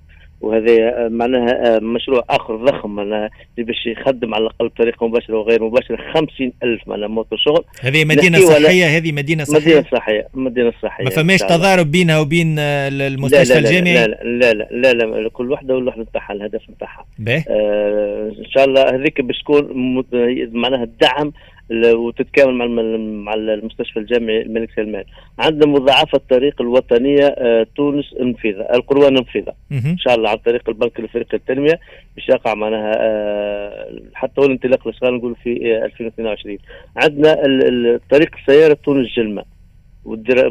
وهذا 0.41 1.07
معناها 1.07 1.79
مشروع 1.79 2.23
آخر 2.29 2.55
ضخم 2.55 2.95
معناها 2.95 3.29
باش 3.57 3.85
يخدم 3.87 4.33
على 4.33 4.41
الأقل 4.41 4.67
بطريقه 4.67 5.07
مباشره 5.07 5.37
وغير 5.37 5.63
مباشره 5.63 5.97
50 6.13 6.51
ألف 6.63 6.87
معناها 6.87 7.07
موتور 7.07 7.37
شغل. 7.39 7.63
هذه 7.81 8.05
مدينة 8.05 8.39
صحية؟ 8.39 8.97
هذه 8.97 9.11
مدينة 9.11 9.43
صحية؟ 9.43 9.59
مدينة 9.59 9.85
صحية 9.91 10.27
مدينة 10.33 10.73
صحية 10.83 11.03
ما 11.03 11.09
فماش 11.09 11.39
تضارب 11.39 11.91
بينها 11.91 12.19
وبين 12.19 12.59
المستشفى 12.59 13.53
لا 13.53 13.59
لا 13.59 13.69
الجامعي؟ 13.69 13.93
لا 13.93 14.07
لا 14.07 14.53
لا 14.53 14.67
لا, 14.71 14.93
لا, 14.93 15.21
لا 15.21 15.29
كل 15.29 15.51
وحدة 15.51 15.75
والوحدة 15.75 16.01
نتاعها 16.01 16.33
الهدف 16.33 16.61
نتاعها. 16.69 17.05
آه 17.49 18.31
إن 18.39 18.45
شاء 18.45 18.65
الله 18.65 18.95
هذيك 18.95 19.21
باش 19.21 19.39
تكون 19.39 19.67
معناها 20.51 20.83
الدعم 20.83 21.33
وتتكامل 21.71 22.53
مع 22.53 22.65
مع 22.97 23.33
المستشفى 23.33 23.99
الجامعي 23.99 24.41
الملك 24.41 24.69
سلمان. 24.75 25.03
عندنا 25.39 25.71
مضاعفة 25.71 26.15
الطريق 26.15 26.61
الوطنية 26.61 27.25
آه، 27.37 27.67
تونس 27.75 28.05
انفذه 28.21 28.67
القروان 28.73 29.17
انفذه 29.17 29.53
إن 29.71 29.97
شاء 29.97 30.15
الله 30.15 30.29
عن 30.29 30.37
طريق 30.37 30.69
البنك 30.69 30.99
الافريقي 30.99 31.37
للتنميه 31.37 31.79
باش 32.15 32.29
يقع 32.29 32.53
معناها 32.53 32.91
آه، 32.97 33.99
حتى 34.13 34.41
هو 34.41 34.45
الانطلاق 34.45 34.87
الاشغال 34.87 35.13
نقول 35.13 35.35
في 35.43 35.49
2022 35.85 36.57
عندنا 36.97 37.33
طريق 38.11 38.29
السيارة 38.37 38.73
تونس 38.73 39.07
جلمه 39.17 39.56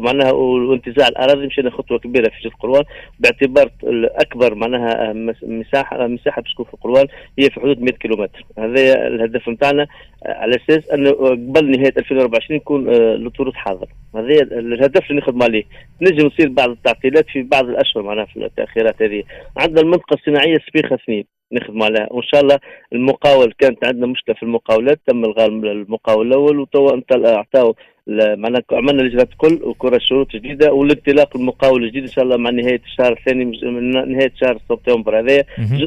معناها 0.01 0.31
وانتزاع 0.31 1.07
الأراضي 1.07 1.47
مشينا 1.47 1.69
خطوة 1.69 1.99
كبيرة 1.99 2.29
في 2.29 2.39
جزء 2.39 2.47
القروان 2.47 2.83
باعتبار 3.19 3.71
اكبر 3.93 4.55
معناها 4.55 5.13
مساحه 5.43 6.07
مساحة 6.07 6.41
تكون 6.41 6.65
في 6.65 6.73
القروان 6.73 7.07
هي 7.39 7.49
في 7.49 7.59
حدود 7.59 7.81
100 7.81 7.91
كيلومتر. 7.93 8.45
هذا 8.57 9.07
الهدف 9.07 9.49
نتاعنا 9.49 9.87
على 10.25 10.55
أساس 10.55 10.89
أنه 10.89 11.11
قبل 11.11 11.71
نهاية 11.71 11.93
2024 11.97 12.57
يكون 12.57 12.89
آه، 12.89 13.15
الطرود 13.15 13.53
حاضر. 13.53 13.87
هذا 14.15 14.41
الهدف 14.41 15.09
اللي 15.09 15.21
نخدم 15.21 15.43
عليه. 15.43 15.63
نجم 16.01 16.27
يصير 16.27 16.49
بعض 16.49 16.69
التعطيلات 16.69 17.25
في 17.29 17.41
بعض 17.41 17.65
الأشهر 17.69 18.03
معناها 18.03 18.25
في 18.25 18.45
التأخيرات 18.45 19.01
هذه. 19.01 19.23
عندنا 19.57 19.81
المنطقة 19.81 20.13
الصناعية 20.13 20.57
سبيخة 20.69 20.95
اثنين 20.95 21.36
نخدم 21.51 21.83
عليها. 21.83 22.07
وإن 22.11 22.23
شاء 22.23 22.41
الله 22.41 22.59
المقاول 22.93 23.53
كانت 23.59 23.85
عندنا 23.85 24.07
مشكلة 24.07 24.35
في 24.35 24.43
المقاولات 24.43 24.99
تم 25.07 25.25
إلغاء 25.25 25.47
المقاول 25.47 26.27
الأول 26.27 26.59
وتوا 26.59 27.01
اعطاوا 27.11 27.73
معناها 28.09 28.63
عملنا 28.71 29.01
الاجراءات 29.01 29.29
الكل 29.31 29.59
وكرة 29.63 29.97
شروط 29.97 30.31
جديدة 30.31 30.73
والانطلاق 30.73 31.37
المقاول 31.37 31.83
الجديد 31.83 32.03
إن 32.03 32.11
شاء 32.11 32.23
الله 32.23 32.37
مع 32.37 32.49
نهاية 32.49 32.81
الشهر 32.85 33.11
الثاني 33.13 33.45
من 33.45 33.91
نهاية 33.91 34.31
شهر 34.41 34.59
سبتمبر 34.69 35.19
هذا. 35.19 35.43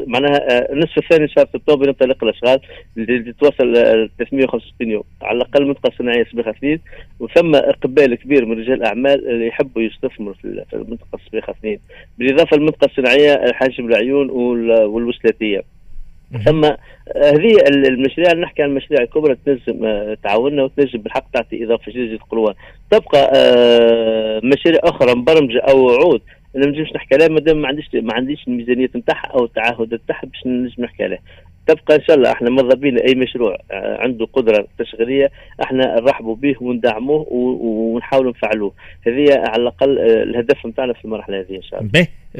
معناها 0.07 0.73
النصف 0.73 0.99
آه، 0.99 1.03
الثاني 1.03 1.29
شهر 1.29 1.47
سبتمبر 1.53 1.89
ينطلق 1.89 2.25
الأشغال 2.25 2.61
اللي 2.97 3.33
توصل 3.33 3.75
365 4.19 4.91
يوم. 4.91 5.03
على 5.23 5.37
الأقل 5.37 5.67
منطقه 5.67 5.93
صناعيه 5.99 6.25
سبيخه 6.25 6.51
اثنين. 6.51 6.81
وثم 7.21 7.55
إقبال 7.55 8.15
كبير 8.15 8.47
من 8.47 8.59
رجال 8.59 8.75
الأعمال 8.75 9.29
اللي 9.29 9.47
يحبوا 9.47 9.83
يستثمروا 9.83 10.35
في 10.35 10.65
المنطقة 10.73 11.19
سبيخه 11.29 11.51
اثنين. 11.51 11.79
بالإضافة 12.19 12.57
للمنطقه 12.57 12.85
الصناعية 12.85 13.53
حاجب 13.53 13.87
العيون 13.87 14.31
والوسلاتيه 14.31 15.50
ثم 16.39 16.65
آه، 16.65 16.77
هذه 17.17 17.57
المشاريع 17.69 18.31
اللي 18.33 18.43
نحكي 18.43 18.63
عن 18.63 18.69
المشاريع 18.69 19.03
الكبرى 19.03 19.37
تنجم 19.47 19.85
آه، 19.85 20.17
تعاوننا 20.23 20.63
وتنجم 20.63 20.99
بالحق 20.99 21.31
تعطي 21.31 21.65
إضافة 21.65 21.93
جديدة 21.93 22.25
قروان 22.31 22.55
تبقى 22.91 23.33
آه، 23.35 24.41
مشاريع 24.45 24.81
أخرى 24.85 25.15
مبرمجه 25.15 25.59
أو 25.59 25.87
وعود 25.87 26.21
أنا 26.57 26.67
ما 26.67 26.71
نجمش 26.71 26.93
نحكي 26.95 27.15
عليها 27.15 27.29
مادام 27.29 27.63
ما 27.63 27.69
عنديش 27.69 27.89
ما 27.95 28.15
عنديش 28.15 28.49
الميزانية 28.49 28.91
نتاعها 28.97 29.27
أو 29.27 29.45
التعهد 29.45 29.95
نتاعها 29.95 30.27
باش 30.27 30.47
نجم 30.47 30.85
نحكي 30.85 31.05
عليها. 31.05 31.21
تبقى 31.67 31.97
إن 31.97 32.03
شاء 32.03 32.17
الله 32.17 32.33
إحنا 32.33 32.51
مضبين 32.51 32.99
أي 32.99 33.15
مشروع 33.15 33.59
عنده 33.73 34.27
قدرة 34.33 34.67
تشغيلية 34.79 35.31
إحنا 35.63 36.01
نرحبوا 36.01 36.37
به 36.37 36.55
وندعموه 36.61 37.27
ونحاولوا 37.31 38.31
نفعلوه. 38.31 38.73
هذه 39.07 39.27
على 39.31 39.63
الأقل 39.63 39.99
الهدف 39.99 40.67
نتاعنا 40.67 40.93
في 40.93 41.05
المرحلة 41.05 41.41
هذه 41.41 41.57
إن 41.57 41.63
شاء 41.63 41.81
الله. 41.81 41.91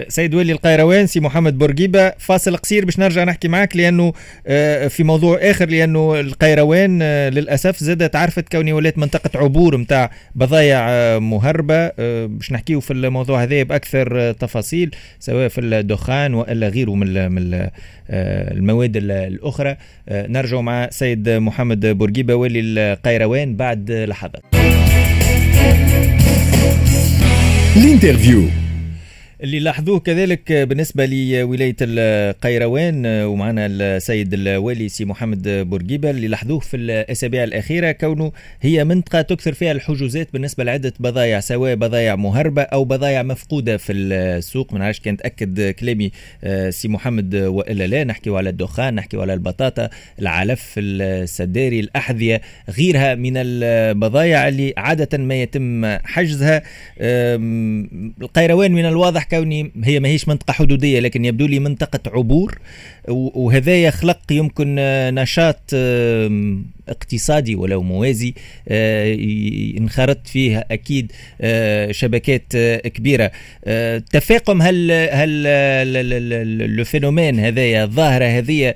سيد 0.09 0.35
ولي 0.35 0.53
القيروان 0.53 1.07
سي 1.07 1.21
محمد 1.21 1.59
بورقيبة. 1.59 2.11
فاصل 2.11 2.57
قصير 2.57 2.85
باش 2.85 2.99
نرجع 2.99 3.25
نحكي 3.25 3.49
معك 3.49 3.77
لأنه 3.77 4.13
آه، 4.47 4.89
في 4.89 5.05
موضوع 5.05 5.39
آخر 5.43 5.69
لأنه 5.69 6.21
القيروان 6.21 6.99
آه، 7.03 7.29
للأسف 7.29 7.79
زادت 7.79 8.17
عرفت 8.17 8.53
كوني 8.53 8.73
ولات 8.73 8.99
منطقة 8.99 9.41
عبور 9.41 9.77
متاع 9.77 10.11
بضايع 10.35 10.87
آه، 10.89 11.19
مهربة. 11.19 11.89
باش 12.27 12.53
نحكيه 12.53 12.81
في 12.81 12.93
الموضوع 12.93 13.43
هذا 13.43 13.63
بأكثر 13.63 14.33
تفاصيل 14.33 14.95
سواء 15.19 15.49
في 15.49 15.61
الدخان 15.61 16.35
وإلا 16.35 16.69
غيره 16.69 16.95
من 16.95 17.69
المواد 18.11 18.97
الأخرى. 18.97 19.77
نرجع 20.11 20.61
مع 20.61 20.89
سيد 20.91 21.29
محمد 21.29 21.87
بورقيبة 21.87 22.35
ولي 22.35 22.61
القيروان 22.61 23.57
بعد 23.57 23.91
لحظات 23.93 24.43
ال 27.77 27.83
interview 27.83 28.43
اللي 29.43 29.61
لاحظوه 29.61 30.01
كذلك 30.01 30.53
بالنسبة 30.53 31.07
لولاية 31.07 31.77
القيروان 31.81 33.07
ومعنا 33.07 33.67
السيد 33.67 34.35
الوالي 34.35 34.89
سي 34.89 35.05
محمد 35.05 35.49
بورقيبة 35.49 36.11
اللي 36.11 36.29
لاحظوه 36.29 36.59
في 36.59 36.77
الأسابيع 36.77 37.45
الأخيرة 37.45 37.93
كونه 37.93 38.33
هي 38.61 38.85
منطقة 38.85 39.23
تكثر 39.23 39.53
فيها 39.53 39.73
الحجوزات 39.73 40.33
بالنسبة 40.33 40.65
لعدة 40.65 40.93
بضائع 41.01 41.41
سواء 41.41 41.75
بضائع 41.75 42.17
مهربة 42.17 42.63
أو 42.63 42.85
بضائع 42.85 43.23
مفقودة 43.23 43.77
في 43.77 43.93
السوق. 43.93 44.75
من 44.75 44.83
عارش 44.83 45.01
كان 45.01 45.17
تأكد 45.17 45.71
كلامي 45.71 46.11
آه، 46.45 46.71
سي 46.71 46.89
محمد 46.89 47.35
وإلا 47.35 47.87
لا 47.87 48.05
نحكي 48.05 48.31
على 48.31 48.51
الدخان 48.51 48.95
نحكي 48.95 49.17
على 49.17 49.35
البطاطا 49.35 49.89
العلف 50.19 50.75
السداري 50.79 51.81
الأحذية 51.81 52.41
غيرها 52.71 53.15
من 53.15 53.33
البضائع 53.37 54.49
اللي 54.49 54.75
عادة 54.77 55.19
ما 55.19 55.43
يتم 55.43 55.97
حجزها. 55.99 56.63
القيروان 58.23 58.73
من 58.73 58.85
الواضح 58.85 59.30
كوني 59.31 59.73
هي 59.85 60.01
ما 60.01 60.09
هيش 60.09 60.29
منطقة 60.29 60.53
حدودية 60.53 61.01
لكن 61.01 61.25
يبدو 61.25 61.47
لي 61.47 61.59
منطقة 61.59 62.01
عبور 62.07 62.59
وهذا 63.09 63.83
يخلق 63.83 64.21
يمكن 64.31 64.75
نشاط 65.15 65.75
اقتصادي 66.91 67.55
ولو 67.55 67.83
موازي 67.83 68.35
آه، 68.69 69.17
انخرط 69.79 70.27
فيه 70.27 70.67
أكيد 70.71 71.13
آه، 71.41 71.93
شبكات 71.93 72.45
آه، 72.55 72.79
كبيرة 72.79 73.31
تفاقم 74.13 74.63
هل 74.63 74.93
هل 74.93 75.47
phénomène 75.47 77.41
هذايا 77.41 77.85
الظاهرة 77.85 78.25
هذه 78.25 78.75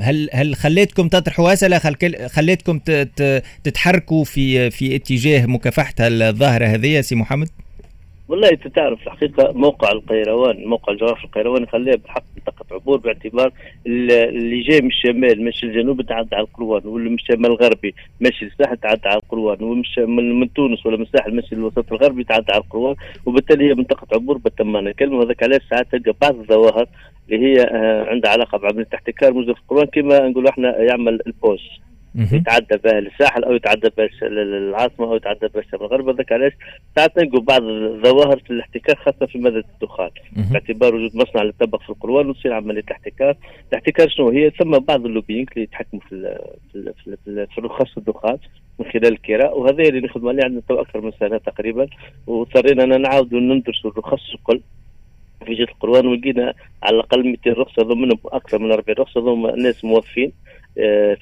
هل 0.00 0.28
هل 0.32 0.54
خليتكم 0.54 1.08
تطرحوا 1.08 1.52
أسئلة 1.52 1.78
خليتكم 2.28 2.78
تتحركوا 3.64 4.24
في 4.24 4.70
في 4.70 4.96
اتجاه 4.96 5.46
مكافحة 5.46 5.94
الظاهرة 6.00 6.66
هذه 6.66 7.00
سي 7.00 7.14
محمد؟ 7.14 7.48
والله 8.28 8.48
أنت 8.50 8.68
تعرف 8.68 9.06
الحقيقة 9.06 9.52
موقع 9.52 9.92
القيروان 9.92 10.64
موقع 10.64 10.92
الجغرافي 10.92 11.24
القيروان 11.24 11.62
يخليها 11.62 11.96
بالحق 11.96 12.22
منطقه 12.36 12.74
عبور 12.74 12.98
باعتبار 12.98 13.52
اللي 13.86 14.62
جاي 14.62 14.80
من 14.80 14.86
الشمال 14.86 15.44
ماشي 15.44 15.66
الجنوب 15.66 16.02
تعدى 16.02 16.36
على 16.36 16.44
القروان 16.44 16.82
واللي 16.84 17.08
من 17.08 17.14
الشمال 17.14 17.46
الغربي 17.46 17.94
ماشي 18.20 18.44
الساحل 18.44 18.76
تعدى 18.76 19.08
على 19.08 19.16
القروان 19.16 19.62
ومش 19.62 19.98
من, 19.98 20.52
تونس 20.52 20.86
ولا 20.86 20.96
من 20.96 21.02
الساحل 21.02 21.34
ماشي 21.34 21.54
الوسط 21.54 21.92
الغربي 21.92 22.24
تعدى 22.24 22.52
على 22.52 22.62
القروان 22.62 22.96
وبالتالي 23.26 23.68
هي 23.70 23.74
منطقة 23.74 24.06
عبور 24.12 24.38
بالتمانه 24.38 24.92
كلمه 24.92 25.16
وهذاك 25.16 25.42
علاش 25.42 25.60
ساعات 25.70 25.86
تلقى 25.92 26.14
بعض 26.22 26.38
الظواهر 26.38 26.86
اللي 27.30 27.46
هي 27.46 27.62
آه، 27.62 28.04
عندها 28.10 28.30
علاقة 28.30 28.58
بعملية 28.58 28.86
الاحتكار 28.86 29.32
موجود 29.32 29.54
في 29.54 29.60
القروان 29.60 29.86
كما 29.86 30.28
نقولوا 30.28 30.50
إحنا 30.50 30.78
يعمل 30.78 31.20
البوش 31.26 31.60
يتعدى 32.16 32.76
بها 32.84 33.00
للساحل 33.00 33.44
أو 33.44 33.54
يتعدى 33.54 33.88
بها 33.98 34.28
للعاصمه 34.28 35.06
أو 35.06 35.16
يتعدى 35.16 35.48
بها 35.54 35.62
الشمال 35.62 35.82
الغرب 35.82 36.08
هذاك 36.08 36.32
علاش 36.32 36.52
ساعات 36.96 37.18
نلقوا 37.18 37.40
بعض 37.40 37.62
الظواهر 37.62 38.38
في 38.38 38.50
الاحتكار 38.50 38.96
خاصة 38.96 39.26
في 39.26 39.38
مادة 39.38 39.64
الدخان. 39.74 40.10
باعتبار 40.52 40.94
وجود 40.94 41.16
مصنع 41.16 41.42
للطبخ 41.42 41.82
في 41.82 41.90
القروان 41.90 42.28
وتصير 42.30 42.52
عملية 42.52 42.84
احتكار 42.92 43.36
الاحتكار 43.72 44.08
شنو 44.08 44.28
هي؟ 44.30 44.50
ثم 44.50 44.78
بعض 44.78 45.06
اللوبينج 45.06 45.48
اللي 45.52 45.62
يتحكموا 45.62 46.02
في 46.08 46.38
في, 46.72 47.16
في, 47.54 47.60
رخص 47.60 47.96
الدخان 47.96 48.38
من 48.78 48.86
خلال 48.92 49.06
الكراء. 49.06 49.58
وهذا 49.58 49.82
اللي 49.82 50.00
نخدم 50.00 50.28
عليه. 50.28 50.44
عندنا 50.44 50.62
أكثر 50.70 51.00
من 51.00 51.12
سنة 51.20 51.38
تقريبا. 51.38 51.86
واضطرينا 52.26 52.84
أن 52.84 53.02
نعاود 53.02 53.34
ندرسوا 53.34 53.90
الرخص 53.90 54.34
الكل. 54.34 54.60
في 55.46 55.54
جهة 55.54 55.64
القروان 55.64 56.06
ولقينا 56.06 56.54
على 56.82 56.96
الأقل 56.96 57.24
200 57.28 57.50
رخصة 57.50 57.82
ضمنهم 57.82 58.18
أكثر 58.26 58.58
من 58.58 58.72
40 58.72 58.96
رخصة 58.98 59.20
ضمن 59.20 59.62
ناس 59.62 59.84
موظفين. 59.84 60.32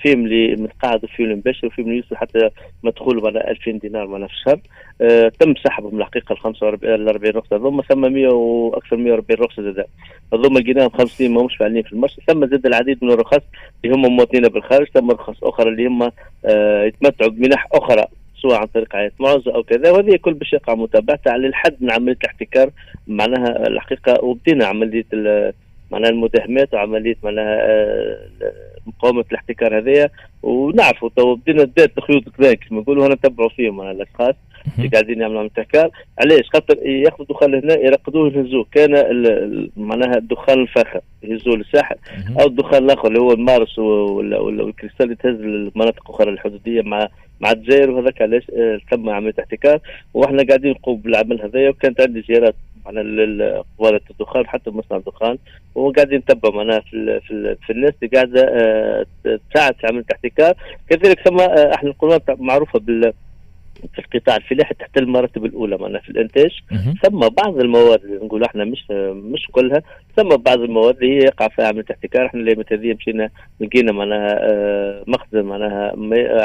فيهم 0.02 0.25
اللي 0.25 0.56
متقاعد 0.56 1.04
اللي 1.20 1.34
مباشر 1.34 1.66
وفيهم 1.66 1.87
اللي 1.87 1.96
يوصل 1.96 2.16
حتى 2.16 2.50
مدخول 2.82 3.23
معنا 3.23 3.50
2000 3.50 3.70
دينار 3.70 4.06
معنا 4.06 4.26
في 4.26 4.32
الشهر. 4.32 4.61
أه 5.00 5.28
تم 5.40 5.54
سحبهم 5.64 5.99
الحقيقة 5.99 6.32
ال 6.32 6.38
45 6.38 6.94
ال 6.94 7.08
40 7.08 7.34
رخصة. 7.34 7.58
ثم 7.58 7.80
ثم 7.80 8.12
100 8.12 8.28
وأكثر 8.28 8.96
140 8.96 9.40
رخصة 9.40 9.62
زاد. 9.62 9.87
هذوما 10.32 10.58
لقيناهم 10.58 10.90
خمس 10.90 11.08
سنين 11.08 11.32
ما 11.34 11.40
همش 11.42 11.56
فاعلين 11.56 11.82
في 11.82 11.92
المرشد 11.92 12.23
ثم 12.26 12.46
زاد 12.46 12.66
العديد 12.66 13.04
من 13.04 13.11
الرخص 13.11 13.42
اللي 13.84 13.96
هم 13.96 14.16
مواطنين 14.16 14.42
بالخارج 14.42 14.87
ثم 14.94 15.11
رخص 15.11 15.44
أخرى 15.44 15.68
اللي 15.68 15.87
هم 15.87 16.02
أه 16.44 16.84
يتمتعوا 16.84 17.30
بمنح 17.30 17.68
أخرى 17.73 18.04
سواء 18.42 18.61
عن 18.61 18.66
طريق 18.66 18.96
عائلة 18.96 19.12
معزة 19.20 19.54
أو 19.54 19.62
كذا. 19.62 19.90
وهذه 19.90 20.16
كل 20.16 20.34
باش 20.34 20.52
يقع 20.52 20.75
متابعتها 20.75 21.32
على 21.32 21.46
الحد 21.46 21.76
من 21.80 21.90
عملية 21.90 22.16
الاحتكار 22.23 22.70
معناها 23.06 23.66
الحقيقة 23.66 24.25
وبدينا 24.25 24.66
عملية 24.66 25.04
معناها 25.90 26.10
المداهمات 26.10 26.74
وعملية 26.74 27.16
معناها 27.22 27.58
آه، 27.60 28.18
مقاومة 28.86 29.24
الاحتكار 29.32 29.78
هذايا 29.78 30.10
ونعرفوا 30.42 31.08
تو 31.16 31.34
بدينا 31.34 31.64
بدات 31.64 31.98
الخيوط 31.98 32.28
كذا 32.28 32.54
كما 32.54 32.80
نقولوا 32.80 33.06
هنا 33.06 33.14
نتبعوا 33.14 33.48
فيهم 33.48 33.76
معناها 33.76 33.92
الأشخاص 33.92 34.34
اللي 34.78 34.88
قاعدين 34.88 35.20
يعملوا 35.20 35.46
احتكار. 35.46 35.90
علاش؟ 36.18 36.48
خاطر 36.52 36.86
ياخذوا 36.86 37.26
الدخان 37.30 37.54
هنا 37.54 37.74
يرقدوه 37.74 38.32
يهزوه. 38.32 38.66
كان 38.72 38.92
معناها 39.76 40.16
الدخان 40.16 40.62
الفاخر 40.62 41.00
يهزوه 41.22 41.56
للساحل 41.56 41.96
أو 42.40 42.46
الدخان 42.46 42.84
الآخر 42.84 43.08
اللي 43.08 43.20
هو 43.20 43.32
المارس 43.32 43.78
ولا 43.78 44.38
ولا 44.38 44.62
الكريستال 44.64 45.12
يتهز 45.12 45.40
للمناطق 45.40 46.10
الأخرى 46.10 46.30
الحدودية 46.30 46.82
مع 46.82 47.08
مع 47.40 47.50
الجزائر 47.50 47.90
وهذاك 47.90 48.22
علاش 48.22 48.42
آه، 48.50 48.80
تم 48.90 49.10
عملية 49.10 49.34
احتكار. 49.38 49.80
وإحنا 50.14 50.42
قاعدين 50.48 50.70
نقوم 50.70 50.96
بالعمل 50.96 51.42
هذايا 51.42 51.70
وكانت 51.70 52.00
عندي 52.00 52.24
زيارات 52.28 52.54
معناها 52.86 53.64
قبالة 53.78 54.00
الدخان 54.10 54.46
حتى 54.46 54.70
مصنع 54.70 54.98
الدخان. 54.98 55.38
وقاعدين 55.74 56.18
نتبع 56.18 56.50
معناها 56.50 56.80
في 56.80 57.20
في, 57.20 57.56
في 57.66 57.72
الناس 57.72 57.92
اللي 58.02 58.16
قاعدة 58.16 58.42
تساعد 59.50 59.74
في 59.74 59.86
عمل 59.86 59.98
الاحتكار. 59.98 60.54
كذلك 60.90 61.20
ثم 61.20 61.40
إحنا 61.40 61.90
القنوات 61.90 62.22
معروفة 62.40 62.78
بال 62.78 63.12
في 63.94 63.98
القطاع 63.98 64.36
الفلاحي 64.36 64.74
تحت 64.74 64.98
المراتب 64.98 65.44
الأولى 65.44 65.76
معناها 65.76 66.00
في 66.00 66.08
الإنتاج. 66.08 66.50
ثم 67.02 67.18
بعض 67.18 67.60
المواد 67.60 68.04
اللي 68.04 68.16
نقول 68.24 68.44
إحنا 68.44 68.64
مش 68.64 68.90
مش 69.10 69.46
كلها. 69.52 69.82
ثم 70.16 70.28
بعض 70.28 70.60
المواد 70.60 70.96
اللي 70.96 71.14
هي 71.14 71.18
يقع 71.18 71.48
فيها 71.48 71.66
عملية 71.66 71.84
احتكار 71.90 72.26
إحنا 72.26 72.40
اللي 72.40 72.94
مشينا 72.94 73.30
لقينا 73.60 73.92
معناها 73.92 74.38
آه، 74.40 75.04
مخزن 75.06 75.42
معناها 75.42 75.94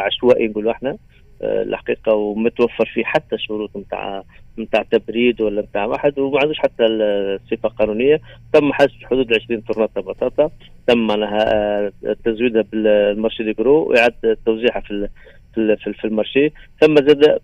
عشوائي 0.05 0.47
نقولوا 0.47 0.71
إحنا. 0.71 0.97
آه، 1.41 1.61
الحقيقة 1.63 2.13
ومتوفر 2.13 2.85
فيه 2.93 3.03
حتى 3.03 3.37
شروط 3.37 3.77
نتاع 3.77 4.23
نتاع 4.59 4.83
تبريد 4.83 5.41
ولا 5.41 5.61
نتاع 5.61 5.85
واحد 5.85 6.19
وما 6.19 6.39
عندوش 6.41 6.57
حتى 6.59 6.85
الصفة 6.85 7.69
القانونية. 7.69 8.21
تم 8.53 8.73
حجز 8.73 9.03
حدود 9.03 9.33
20 9.33 9.61
طرناطه 9.61 10.01
بطاطا. 10.01 10.51
تم 10.87 10.97
معناها 11.07 11.43
آه، 11.45 11.91
تزويدها 12.25 12.61
بالمارشي 12.71 13.43
دي 13.43 13.53
جرو 13.53 13.89
واعاده 13.89 14.37
توزيعها 14.45 14.79
في 14.79 15.09
في 15.53 15.93
في 15.93 16.51
ثم 16.81 16.95
زاد 16.95 17.39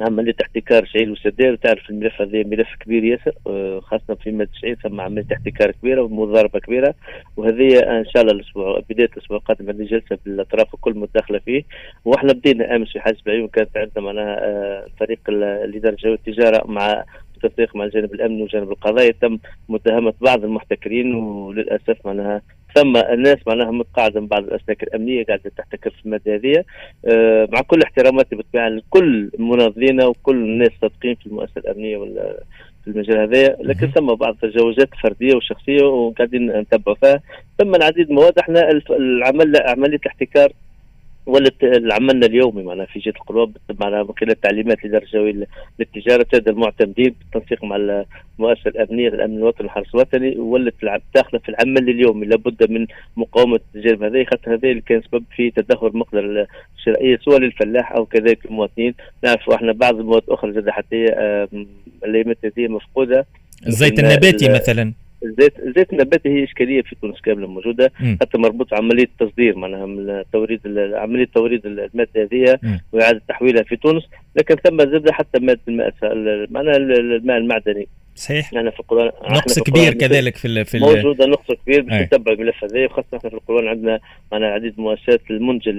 عملية 0.00 0.34
احتكار 0.42 0.84
شعيل 0.84 1.10
وسدير 1.10 1.56
تعرف 1.56 1.90
الملف 1.90 2.20
هذا 2.20 2.42
ملف 2.42 2.68
كبير 2.80 3.04
ياسر 3.04 3.32
آه، 3.46 3.80
خاصة 3.80 4.14
في 4.14 4.30
مادة 4.30 4.50
شعيل 4.62 4.76
ثم 4.76 5.00
عملية 5.00 5.26
احتكار 5.32 5.70
كبيرة 5.70 6.02
ومضاربة 6.02 6.58
كبيرة 6.58 6.94
وهذه 7.36 7.78
إن 7.78 8.04
شاء 8.14 8.22
الله 8.22 8.34
الأسبوع 8.34 8.82
بداية 8.90 9.10
الأسبوع 9.16 9.36
القادم 9.36 9.68
عندنا 9.68 9.86
جلسة 9.86 10.18
بالأطراف 10.24 10.74
الكل 10.74 10.94
متداخلة 10.94 11.38
فيه 11.38 11.62
وإحنا 12.04 12.32
بدينا 12.32 12.76
أمس 12.76 12.92
في 12.92 13.00
حاجة 13.00 13.16
العيون 13.26 13.48
كانت 13.48 13.76
عندنا 13.76 14.04
معناها 14.04 14.38
آه، 14.44 14.86
فريق 15.00 15.20
الإدارة 15.28 15.92
الجوية 15.94 16.14
التجارة 16.14 16.66
مع 16.66 17.04
بالتنسيق 17.42 17.76
مع 17.76 17.84
الجانب 17.84 18.14
الامني 18.14 18.42
والجانب 18.42 18.70
القضائي 18.70 19.12
تم 19.12 19.38
متهمة 19.68 20.14
بعض 20.20 20.44
المحتكرين 20.44 21.14
وللأسف 21.14 21.96
معناها 22.04 22.42
ثم 22.74 22.96
الناس 22.96 23.38
معناها 23.46 23.70
متقاعده 23.70 24.20
من 24.20 24.26
بعض 24.26 24.42
الأسلاك 24.42 24.82
الأمنية 24.82 25.24
قاعدة 25.24 25.50
تحتكر 25.56 25.90
في 25.90 26.06
الماده 26.06 26.34
هذه 26.34 26.64
آه، 27.06 27.48
مع 27.52 27.60
كل 27.60 27.82
احتراماتي 27.82 28.36
بالطبيعة 28.36 28.68
لكل 28.68 29.30
مناضلين 29.38 30.02
وكل 30.02 30.36
الناس 30.36 30.70
صادقين 30.80 31.14
في 31.14 31.26
المؤسسة 31.26 31.60
الأمنية 31.60 31.96
ولا 31.96 32.42
في 32.84 32.90
المجال 32.90 33.18
هذا 33.18 33.56
لكن 33.60 33.86
ثم 33.90 34.06
بعض 34.06 34.36
التجاوزات 34.44 34.88
فردية 35.02 35.34
وشخصية 35.34 35.82
وقاعدين 35.82 36.50
نتبعوا 36.60 36.96
فيها. 36.96 37.20
ثم 37.58 37.74
العديد 37.74 38.10
من 38.10 38.18
المواد 38.18 38.38
إحنا 38.38 38.70
العمل 38.90 39.56
عملية 39.56 39.96
الاحتكار 39.96 40.52
ولت 41.28 41.54
عملنا 41.92 42.26
اليومي 42.26 42.62
معنا 42.62 42.84
في 42.84 42.98
جهة 42.98 43.12
القروب 43.12 43.56
معنا 43.80 44.02
من 44.02 44.12
خلال 44.20 44.30
التعليمات 44.30 44.84
لدرجه 44.84 45.46
للتجارة 45.78 46.22
تاد 46.22 46.48
المعتمدين 46.48 47.14
بالتنسيق 47.20 47.64
مع 47.64 47.76
المؤسسه 47.76 48.70
الأمنية 48.70 49.08
الأمن 49.08 49.36
الوطني 49.36 49.66
والحرس 49.66 49.94
الوطني 49.94 50.38
ولت 50.38 50.74
داخلة 51.14 51.40
في 51.40 51.48
العمل 51.48 51.88
اليومي. 51.88 52.26
لابد 52.26 52.70
من 52.70 52.86
مقاومة 53.16 53.56
التجارب 53.56 54.02
هذه 54.02 54.24
خاطر 54.24 54.54
هذا 54.54 54.68
اللي 54.68 54.80
كان 54.80 55.02
سبب 55.02 55.24
في 55.36 55.50
تدهور 55.50 55.96
مقدر 55.96 56.46
الشرائية 56.78 57.18
سواء 57.24 57.38
للفلاح 57.38 57.92
أو 57.92 58.06
كذلك 58.06 58.44
المواطنين. 58.44 58.94
نعرف 59.24 59.50
إحنا 59.50 59.72
بعض 59.72 59.98
المواد 59.98 60.22
أخرى 60.28 60.52
زاد 60.52 60.70
حتى 60.70 60.96
اللي 62.04 62.36
هي 62.58 62.68
مفقودة. 62.68 63.26
الزيت 63.66 63.98
النباتي 63.98 64.48
مثلا. 64.48 64.92
الزيت 65.22 65.58
الزيت 65.58 65.92
النباتي 65.92 66.28
هي 66.28 66.44
إشكالية 66.44 66.82
في 66.82 66.96
تونس 67.02 67.20
كاملة 67.20 67.46
موجودة 67.46 67.92
حتى 68.20 68.38
مربوط 68.38 68.74
عملية 68.74 69.08
تصدير 69.20 69.56
معناها 69.56 69.86
من 69.86 70.22
توريد 70.32 70.60
عملية 70.94 71.28
توريد 71.34 71.66
المادة 71.66 72.10
هذه 72.22 72.58
وإعادة 72.92 73.22
تحويلها 73.28 73.62
في 73.62 73.76
تونس 73.76 74.02
لكن 74.36 74.54
ثم 74.54 74.78
زاد 74.78 75.10
حتى 75.10 75.40
مادة 75.40 75.60
الماء 75.68 75.94
معناها 76.50 76.76
الماء 76.76 77.36
المعدني. 77.36 77.88
صحيح. 78.18 78.52
يعني 78.52 78.70
في 78.70 78.80
القرآن 78.80 79.10
نقص 79.30 79.58
كبير 79.58 79.94
كذلك 79.94 80.36
في 80.36 80.64
في 80.64 80.78
موجودة 80.78 81.26
نقص 81.26 81.54
كبير 81.66 81.80
باش 81.80 82.02
نتبع 82.02 82.32
الملف 82.32 82.64
هذا 82.64 82.84
وخاصة 82.84 83.16
إحنا 83.16 83.30
في 83.30 83.36
القرآن 83.36 83.68
عندنا 83.68 84.00
معناها 84.32 84.50
عديد 84.50 84.74
المؤسسات 84.78 85.20
المنتجه 85.30 85.72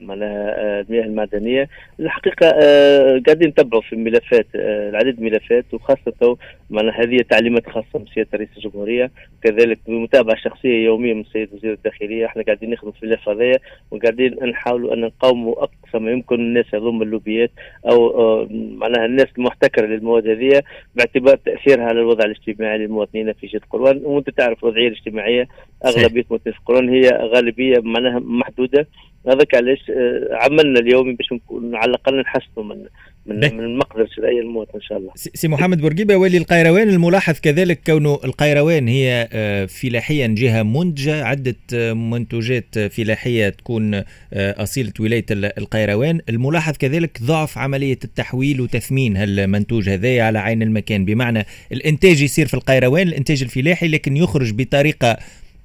معناها 0.00 0.80
المياه 0.80 1.04
المعدنية. 1.04 1.68
الحقيقة 2.00 2.46
آه، 2.46 3.22
قاعدين 3.26 3.48
نتبعوا 3.48 3.82
في 3.82 3.92
الملفات 3.92 4.46
آه، 4.56 4.88
العديد 4.88 5.20
من 5.20 5.26
الملفات 5.26 5.64
وخاصة 5.72 6.36
معناها 6.70 7.02
هذه 7.02 7.18
تعليمات 7.30 7.66
خاصة 7.70 7.98
من 7.98 8.06
سيادة 8.14 8.30
رئيس 8.34 8.48
الجمهورية. 8.56 9.10
كذلك 9.42 9.78
بمتابعة 9.86 10.36
شخصية 10.36 10.84
يومية 10.84 11.14
من 11.14 11.20
السيد 11.20 11.48
وزير 11.52 11.72
الداخلية. 11.72 12.26
إحنا 12.26 12.42
قاعدين 12.42 12.70
نخدم 12.70 12.90
في 12.90 13.02
هذايا 13.28 13.58
وقاعدين 13.90 14.34
نحاولوا 14.44 14.94
أن 14.94 15.00
نقاوموا 15.00 15.54
أقصى 15.62 15.98
ما 15.98 16.10
يمكن 16.10 16.34
الناس 16.34 16.74
هذوم 16.74 17.02
اللوبيات 17.02 17.50
أو 17.90 18.46
معناها 18.50 19.06
الناس 19.06 19.26
المحتكرة 19.38 19.86
للمواد 19.86 20.28
هذه 20.28 20.62
باعتبار 20.94 21.36
تأثيرها 21.36 21.84
على 21.84 22.00
الوضع 22.00 22.24
الاجتماعي 22.24 22.78
للمواطنين 22.78 23.32
في 23.32 23.46
جهة 23.46 23.60
قروان 23.70 24.00
وأنت 24.04 24.30
تعرف 24.30 24.64
الوضعية 24.64 24.88
الاجتماعية 24.88 25.48
أغلبية 25.84 26.22
المواطنين 26.22 26.54
في 26.54 26.60
قروان 26.66 26.88
هي 26.88 27.08
غالبية 27.34 27.80
معناها 27.80 28.18
محدودة. 28.18 28.86
هذاك 29.28 29.54
علاش 29.54 29.90
آه، 29.90 30.28
عملنا 30.32 30.80
اليومي 30.80 31.12
باش 31.12 31.32
نكون 31.32 31.74
على 31.74 31.90
الأقل 31.90 32.20
نحسنوا 32.20 32.64
من 32.64 32.86
من 33.26 33.56
من 33.56 33.64
المقدرة 33.64 34.02
الشرعيه 34.02 34.40
المواطن 34.40 34.74
إن 34.74 34.80
شاء 34.80 34.98
الله. 34.98 35.10
سي 35.14 35.48
محمد 35.48 35.80
بورقيبة 35.80 36.16
والي 36.16 36.38
القيروان 36.38 36.88
الملاحظ 36.88 37.34
كذلك 37.34 37.80
كونه 37.86 38.18
القيروان 38.24 38.88
هي 38.88 39.28
آه، 39.32 39.66
فلاحيا 39.66 40.26
جهة 40.26 40.62
منتجة 40.62 41.24
عدة 41.24 41.56
آه، 41.74 41.92
منتوجات 41.92 42.78
فلاحية 42.78 43.48
تكون 43.48 44.02
أصيلة 44.32 44.92
ولاية 45.00 45.26
القيروان، 45.30 46.20
الملاحظ 46.28 46.76
كذلك 46.76 47.22
ضعف 47.22 47.58
عملية 47.58 47.98
التحويل 48.04 48.60
وتثمين 48.60 49.16
هالمنتوج 49.16 49.88
هذايا 49.88 50.22
على 50.22 50.38
عين 50.38 50.62
المكان. 50.62 51.04
بمعنى 51.04 51.46
الإنتاج 51.72 52.22
يصير 52.22 52.46
في 52.46 52.54
القيروان 52.54 53.08
الإنتاج 53.08 53.42
الفلاحي 53.42 53.88
لكن 53.88 54.16
يخرج 54.16 54.52
بطريقة 54.52 55.16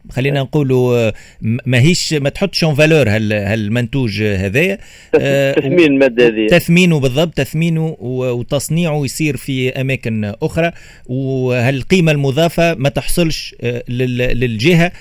خلينا 0.09 0.39
نقولوا 0.39 1.11
ما 1.41 1.79
هيش 1.79 2.13
ما 2.13 2.29
تحطش 2.29 2.63
en 2.63 2.75
valeur 2.75 3.09
هالمنتوج 3.09 4.21
هذايا 4.21 4.77
آه، 5.19 5.51
تثمين 5.51 5.79
المادة 5.79 6.27
هذه. 6.27 6.47
تثمينه 6.47 6.99
بالضبط 6.99 7.33
تثمينه 7.33 7.97
وتصنيعه 7.99 9.05
يصير 9.05 9.37
في 9.37 9.69
أماكن 9.69 10.33
أخرى. 10.41 10.71
وهالقيمة 11.05 12.11
المضافة 12.11 12.73
ما 12.73 12.89
تحصلش 12.89 13.55
آه، 13.61 13.83
للجهة. 13.89 14.91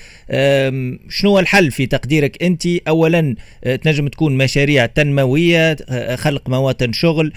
شنو 1.09 1.39
الحل 1.39 1.71
في 1.71 1.85
تقديرك 1.85 2.43
أنت؟ 2.43 2.67
اولا 2.87 3.35
آه، 3.63 3.75
تنجم 3.75 4.07
تكون 4.07 4.37
مشاريع 4.37 4.85
تنموية 4.85 5.77
خلق 6.15 6.49
مواطن 6.49 6.93
شغل 6.93 7.33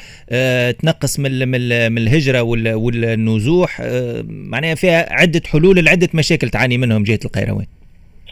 تنقص 0.83 1.18
من 1.18 1.48
من 1.48 1.98
الهجرة 1.98 2.42
والنزوح. 2.42 3.83
معناها 4.29 4.74
فيها 4.74 5.12
عدة 5.12 5.42
حلول 5.46 5.85
لعدة 5.85 6.09
مشاكل 6.14 6.48
تعاني 6.48 6.79
منهم 6.79 7.03
جهة 7.03 7.18
القاهرة؟ 7.24 7.53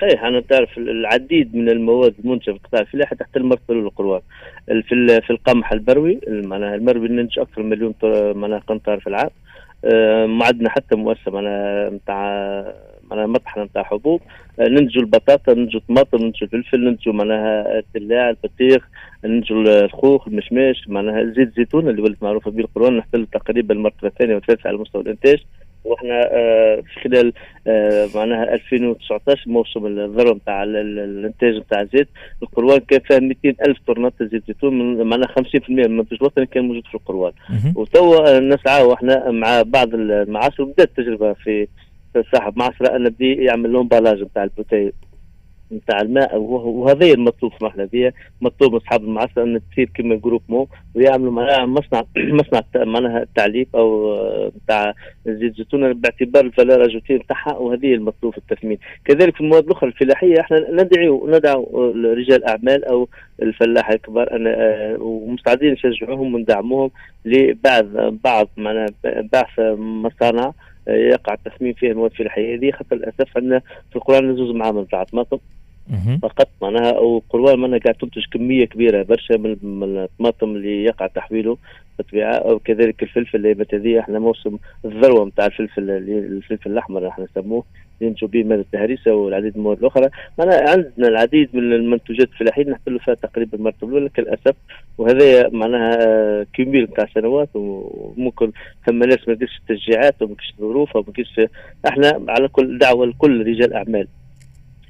صحيح 0.02 0.24
أنا 0.24 0.40
تعرف 0.40 0.78
العديد 0.78 1.56
من 1.56 1.68
المواد 1.68 2.14
المنتجه 2.24 2.50
في 2.50 2.56
القطاع 2.56 2.80
الفلاحي 2.80 3.16
تحت 3.16 3.36
المرسل 3.36 3.76
والقروان 3.76 4.20
في 4.66 5.20
في 5.20 5.30
القمح 5.30 5.72
البروي 5.72 6.20
معناها 6.28 6.74
المروي 6.74 7.08
ننتج 7.08 7.38
أكثر 7.38 7.62
من 7.62 7.68
مليون 7.68 7.94
معناها 8.36 8.58
قنطار 8.58 9.00
في 9.00 9.06
العام. 9.06 9.30
آه، 9.84 10.26
ما 10.26 10.44
عندنا 10.46 10.70
حتى 10.70 10.96
مؤسسة 10.96 11.30
معناها 11.30 11.90
نتاع 11.90 12.16
معناها 13.10 13.26
مطحنه 13.26 13.64
نتاع 13.64 13.82
حبوب. 13.82 14.20
آه، 14.60 14.68
ننتجوا 14.68 15.02
البطاطا 15.02 15.54
ننتجوا 15.54 15.80
الطماطم 15.80 16.18
ننتجوا 16.18 16.48
الفلفل 16.52 16.84
ننتجوا 16.84 17.14
معناها 17.14 17.78
الدلاع 17.78 18.30
البطيخ 18.30 18.88
ننتجوا 19.24 19.84
الخوخ 19.84 20.28
المشماش 20.28 20.88
معناها 20.88 21.24
زيت 21.24 21.48
الزيتون 21.48 21.88
اللي 21.88 22.02
ولت 22.02 22.22
معروفة 22.22 22.50
به 22.50 22.60
القرون 22.60 22.96
نحتل 22.96 23.26
تقريبا 23.26 23.74
المرتبة 23.74 24.08
الثانية 24.08 24.34
والثالثة 24.34 24.68
على 24.68 24.78
مستوى 24.78 25.02
الإنتاج. 25.02 25.38
وإحنا 25.85 26.29
آه، 26.33 26.81
في 26.81 27.01
خلال 27.09 27.33
آه، 27.66 28.09
معناها 28.14 28.55
2019 28.55 29.51
موسم 29.51 29.87
الذروه 29.87 30.35
نتاع 30.35 30.62
الإنتاج 30.62 31.55
نتاع 31.57 31.81
الزيت 31.81 32.09
القروان 32.42 32.79
كان 32.79 33.01
فيها 33.01 33.18
200 33.18 33.55
ألف 33.66 33.79
طرنات 33.87 34.12
زيت 34.21 34.47
زيتون 34.47 35.03
معناها 35.03 35.29
50% 35.29 35.68
من 35.68 35.85
المنتج 35.85 36.16
الوطني 36.21 36.47
كان 36.47 36.64
موجود 36.64 36.87
في 36.87 36.95
القروان. 36.95 37.33
وتوا 37.77 38.40
نسعى 38.40 38.83
وإحنا 38.83 39.31
مع 39.31 39.62
بعض 39.62 39.95
المعاصر 39.95 40.64
بدأت 40.64 40.88
التجربة 40.99 41.33
في 41.33 41.68
صاحب 42.35 42.59
معصره 42.59 42.97
أن 42.97 43.09
بدي 43.09 43.35
يعمل 43.35 43.73
لهم 43.73 43.88
بالاج 43.88 44.23
نتاع 44.23 44.45
البوتي 44.45 44.92
نتاع 45.72 46.00
الماء 46.00 46.37
وهذا 46.37 47.06
المطلوب 47.06 47.52
المرحله 47.61 47.88
هذه 47.92 48.12
مطلوب 48.40 48.72
من 48.72 48.78
أصحاب 48.78 49.02
المعسكر 49.02 49.42
أن 49.42 49.61
تصير 49.72 49.90
كما 49.94 50.14
جروب 50.14 50.42
مو 50.48 50.68
ويعملوا 50.94 51.32
معناها 51.32 51.66
مصنع 51.66 52.04
مصنع 52.40 52.62
معناها 52.76 53.22
التعليب 53.22 53.68
أو 53.74 54.16
نتاع 54.56 54.94
زيت 55.26 55.42
الزيتون 55.42 55.92
باعتبار 55.92 56.44
الفالور 56.44 56.85
اجوتي 56.85 57.14
نتاعها 57.14 57.56
وهذه 57.56 57.94
المطلوب 57.94 58.32
في 58.32 58.38
التثمين. 58.38 58.78
كذلك 59.04 59.35
في 59.35 59.40
المواد 59.40 59.64
الأخرى 59.64 59.88
الفلاحية 59.88 60.40
إحنا 60.40 60.70
ندعو 60.70 61.30
ندعو 61.30 61.92
رجال 61.94 62.44
اعمال 62.44 62.85
أو 62.85 63.08
الفلاحه 63.42 63.94
الكبار 63.94 64.37
أن 64.37 64.46
آه، 64.46 64.96
ومستعدين 65.00 65.72
نشجعوهم 65.72 66.35
وندعموهم 66.35 66.90
لبعض 67.24 67.85
بعض 68.24 68.48
معناها 68.56 68.87
بعث 69.04 69.58
مصانع 69.78 70.52
آه، 70.88 70.92
يقع 70.92 71.35
التثمين 71.35 71.72
فيها 71.72 71.90
المواد 71.90 72.11
الفلاحية 72.11 72.56
هذه 72.56 72.70
خاطر 72.70 72.96
للأسف 72.96 73.37
عندنا 73.37 73.61
في 73.90 73.96
القرآن 73.96 74.30
نزوز 74.32 74.54
معامل 74.54 74.82
نتاع 74.82 75.02
الطماطم 75.02 75.38
فقط 76.22 76.48
معناها 76.62 76.98
وقروان 76.98 77.59
معناها 77.59 77.78
قاعد 77.78 77.94
تنتج 77.94 78.24
كمية 78.33 78.64
كبيرة 78.64 79.02
برشا 79.02 79.35
من 79.62 79.96
الطماطم 79.98 80.50
اللي 80.57 80.85
يقع 80.85 81.07
تحويله 81.07 81.57
بالطبيعة 81.98 82.52
وكذلك 82.52 83.02
الفلفل 83.02 83.46
اللي 83.46 83.66
هذه 83.74 84.00
إحنا 84.00 84.18
موسم 84.18 84.57
الذروة 84.85 85.26
نتاع 85.26 85.46
الفلفل 85.46 85.90
الفلفل 85.90 86.70
الأحمر 86.70 87.09
إحنا 87.09 87.24
نسموه 87.24 87.64
ينتجوا 88.00 88.28
به 88.28 88.44
ماده 88.44 88.61
التهريسه 88.61 89.14
والعديد 89.14 89.52
من 89.55 89.61
المواد 89.61 89.78
الأخرى. 89.78 90.09
معناها 90.38 90.70
عندنا 90.70 91.09
العديد 91.09 91.48
من 91.52 91.72
المنتوجات 91.72 92.28
الفلاحين 92.28 92.70
نحتلوا 92.70 92.98
فيها 92.98 93.14
تقريبا 93.14 93.59
المرتبه 93.59 93.88
الاولى 93.88 94.11
للأسف 94.18 94.55
وهذا 94.98 95.48
معناها 95.48 95.96
كميل 96.55 96.83
نتاع 96.85 97.07
سنوات 97.14 97.48
وممكن 97.55 98.52
ثم 98.87 99.05
ناس 99.05 99.28
ما 99.28 99.35
تجيش 99.35 99.50
التشجيعات 99.59 100.22
وما 100.22 100.35
تجيش 100.35 100.55
الظروف 100.59 100.96
وما 100.96 101.05
إحنا 101.88 102.20
على 102.28 102.48
كل 102.48 102.78
دعوة 102.78 103.07
لكل 103.07 103.46
رجال 103.46 103.72
أعمال. 103.72 104.09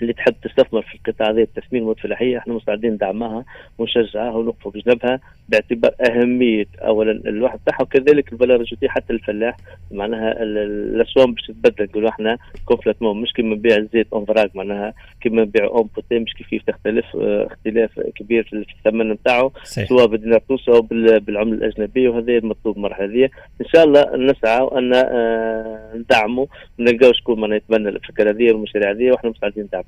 اللي 0.02 0.12
تحب 0.12 0.34
تستثمر 0.42 0.82
في 0.82 0.94
القطاع 0.94 1.30
هذا 1.30 1.40
التثمين 1.42 1.82
والفلاحية 1.82 2.38
إحنا 2.38 2.54
مستعدين 2.54 2.92
ندعمها 2.92 3.44
ونشجعها 3.78 4.30
ونوقفوا 4.30 4.70
بجنبها 4.70 5.20
باعتبار 5.48 5.92
أهمية 6.10 6.66
اولا 6.80 7.12
الواحد 7.12 7.58
تاعها 7.66 7.82
وكذلك 7.82 8.32
الجديد 8.42 8.88
حتى 8.88 9.12
الفلاح 9.12 9.56
معناها 9.90 10.42
الاسوام 10.42 11.32
باش 11.32 11.46
تتبدل 11.46 11.84
نقولوا 11.84 12.08
إحنا 12.08 12.38
complètement 12.64 13.20
مش 13.20 13.32
كيما 13.32 13.54
نبيع 13.54 13.76
الزيت 13.76 14.06
en 14.12 14.24
vrac 14.24 14.46
معناها 14.54 14.94
كيما 15.20 15.42
نبيع 15.42 15.64
en 15.64 15.88
bouteille 15.94 16.18
مش 16.18 16.32
كيف 16.50 16.62
تختلف 16.62 17.04
آه 17.16 17.46
اختلاف 17.46 18.00
كبير 18.00 18.42
في 18.42 18.64
الثمن 18.78 19.10
نتاعو 19.10 19.52
سواء 19.64 20.06
بالدينار 20.06 20.36
التونسي 20.36 20.70
أو 20.70 20.82
بالعملة 21.18 21.54
الأجنبية 21.54 22.08
وهذا 22.08 22.32
المطلوب 22.32 22.76
المرحله 22.76 23.06
هذه. 23.06 23.30
إن 23.60 23.66
شاء 23.66 23.84
الله 23.84 24.16
نسعى 24.16 24.68
ان 24.78 24.94
آه 24.94 25.90
ندعموا 25.94 26.46
ونلقاو 26.78 27.12
شكون 27.12 27.40
معناها 27.40 27.56
يتبنى 27.56 27.88
الفكرة 27.88 28.30
هذه 28.30 28.52
والمشاريع 28.52 28.90
هذه 28.90 29.10
وإحنا 29.10 29.30
مستعدين 29.30 29.64
ندعموا 29.64 29.84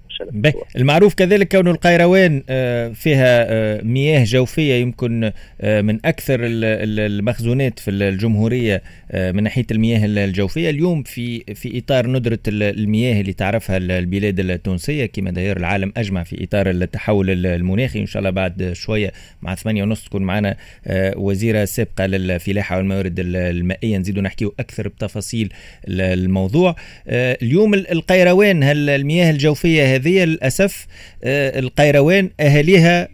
المعروف 0.76 1.14
كذلك 1.14 1.52
كون 1.56 1.68
القيروان 1.68 2.42
آه 2.48 2.88
فيها 2.88 3.46
آه 3.48 3.82
مياه 3.82 4.24
جوفية 4.24 4.74
يمكن 4.74 5.32
آه، 5.60 5.80
من 5.80 5.98
أكثر 6.04 6.38
المخزونات 6.42 7.78
في 7.78 7.90
الجمهورية 7.90 8.82
آه، 9.10 9.32
من 9.32 9.42
ناحية 9.42 9.66
المياه 9.70 10.06
الجوفية. 10.06 10.70
اليوم 10.70 11.02
في 11.02 11.54
في 11.54 11.78
إطار 11.78 12.06
ندرة 12.06 12.38
المياه 12.48 13.20
اللي 13.20 13.32
تعرفها 13.32 13.76
البلاد 13.76 14.40
التونسية 14.40 15.06
كما 15.06 15.30
داير 15.30 15.56
العالم 15.56 15.92
أجمع 15.96 16.22
في 16.22 16.44
إطار 16.44 16.70
التحول 16.70 17.46
المناخي. 17.46 18.00
إن 18.00 18.06
شاء 18.06 18.20
الله 18.20 18.30
بعد 18.30 18.70
شوية 18.72 19.12
مع 19.42 19.54
ثمانية 19.54 19.82
ونص 19.82 20.04
تكون 20.04 20.22
معنا 20.22 20.56
آه، 20.86 21.18
وزيرة 21.18 21.64
سابقة 21.64 22.06
للفلاحة 22.06 22.76
والموارد 22.76 23.14
المائية. 23.18 23.98
نزيدوا 23.98 24.22
نحكيو 24.22 24.54
أكثر 24.60 24.88
بتفاصيل 24.88 25.52
الموضوع. 25.88 26.76
اليوم 27.08 27.74
القيروان 27.74 28.62
هل 28.62 28.90
المياه 28.90 29.30
الجوفية 29.30 29.93
هذه 29.94 30.24
للأسف 30.24 30.86
القيروان 31.24 32.30
أهاليها 32.40 33.08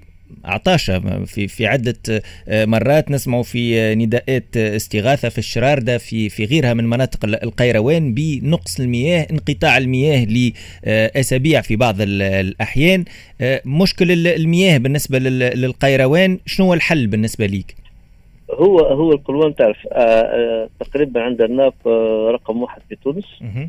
عطاشة 0.45 1.25
في 1.25 1.49
في 1.49 1.67
عدة 1.67 2.23
آه، 2.49 2.65
مرات 2.65 3.11
نسمع 3.11 3.43
في 3.43 3.95
نداءات 3.95 4.57
استغاثة 4.57 5.29
في 5.29 5.39
الشراردة 5.39 5.99
في 5.99 6.29
في 6.29 6.45
غيرها 6.45 6.75
من 6.75 6.85
مناطق 6.85 7.25
القيروان 7.25 8.15
بنقص 8.15 8.81
المياه 8.81 9.27
انقطاع 9.31 9.79
المياه 9.79 10.25
لأسابيع 10.25 11.61
في 11.61 11.77
بعض 11.77 11.97
الأحيان. 12.01 13.05
آه، 13.41 13.63
مشكل 13.65 14.27
المياه 14.27 14.79
بالنسبة 14.79 15.19
للقيروان 15.19 16.39
شنو 16.47 16.67
هو 16.67 16.75
الحل 16.75 17.07
بالنسبة 17.07 17.47
ليك؟ 17.47 17.75
هو 18.51 18.79
هو 18.79 19.13
القلوان 19.13 19.55
تعرف 19.55 19.87
آه 19.93 19.99
آه 19.99 20.69
تقريبا 20.81 21.21
عندنا 21.21 21.73
آه 21.87 22.31
رقم 22.31 22.63
واحد 22.63 22.83
في 22.89 22.97
تونس 22.97 23.25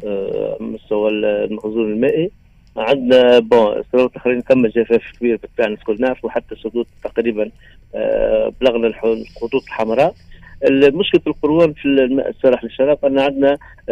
آه 0.06 0.58
مستوى 0.60 1.10
المخزون 1.10 1.92
المائي. 1.92 2.32
عندنا 2.78 3.40
بون 3.40 3.84
سنوات 3.92 4.16
اخرين 4.16 4.38
نكمل 4.38 4.70
جفاف 4.70 5.02
كبير 5.20 5.36
بالفعل 5.42 5.74
الكل 5.74 5.98
نعرف 6.00 6.26
وحتى 6.26 6.56
سدود 6.56 6.86
تقريبا 7.04 7.52
آه 7.96 8.54
بلغنا 8.62 8.88
الخطوط 8.88 9.64
الحمراء. 9.64 10.14
المشكلة 10.68 11.22
القروان 11.28 11.74
في 11.74 11.86
الماء 11.86 12.30
الصالح 12.30 12.64
للشراب 12.64 13.06
أن 13.06 13.20
عندنا 13.20 13.58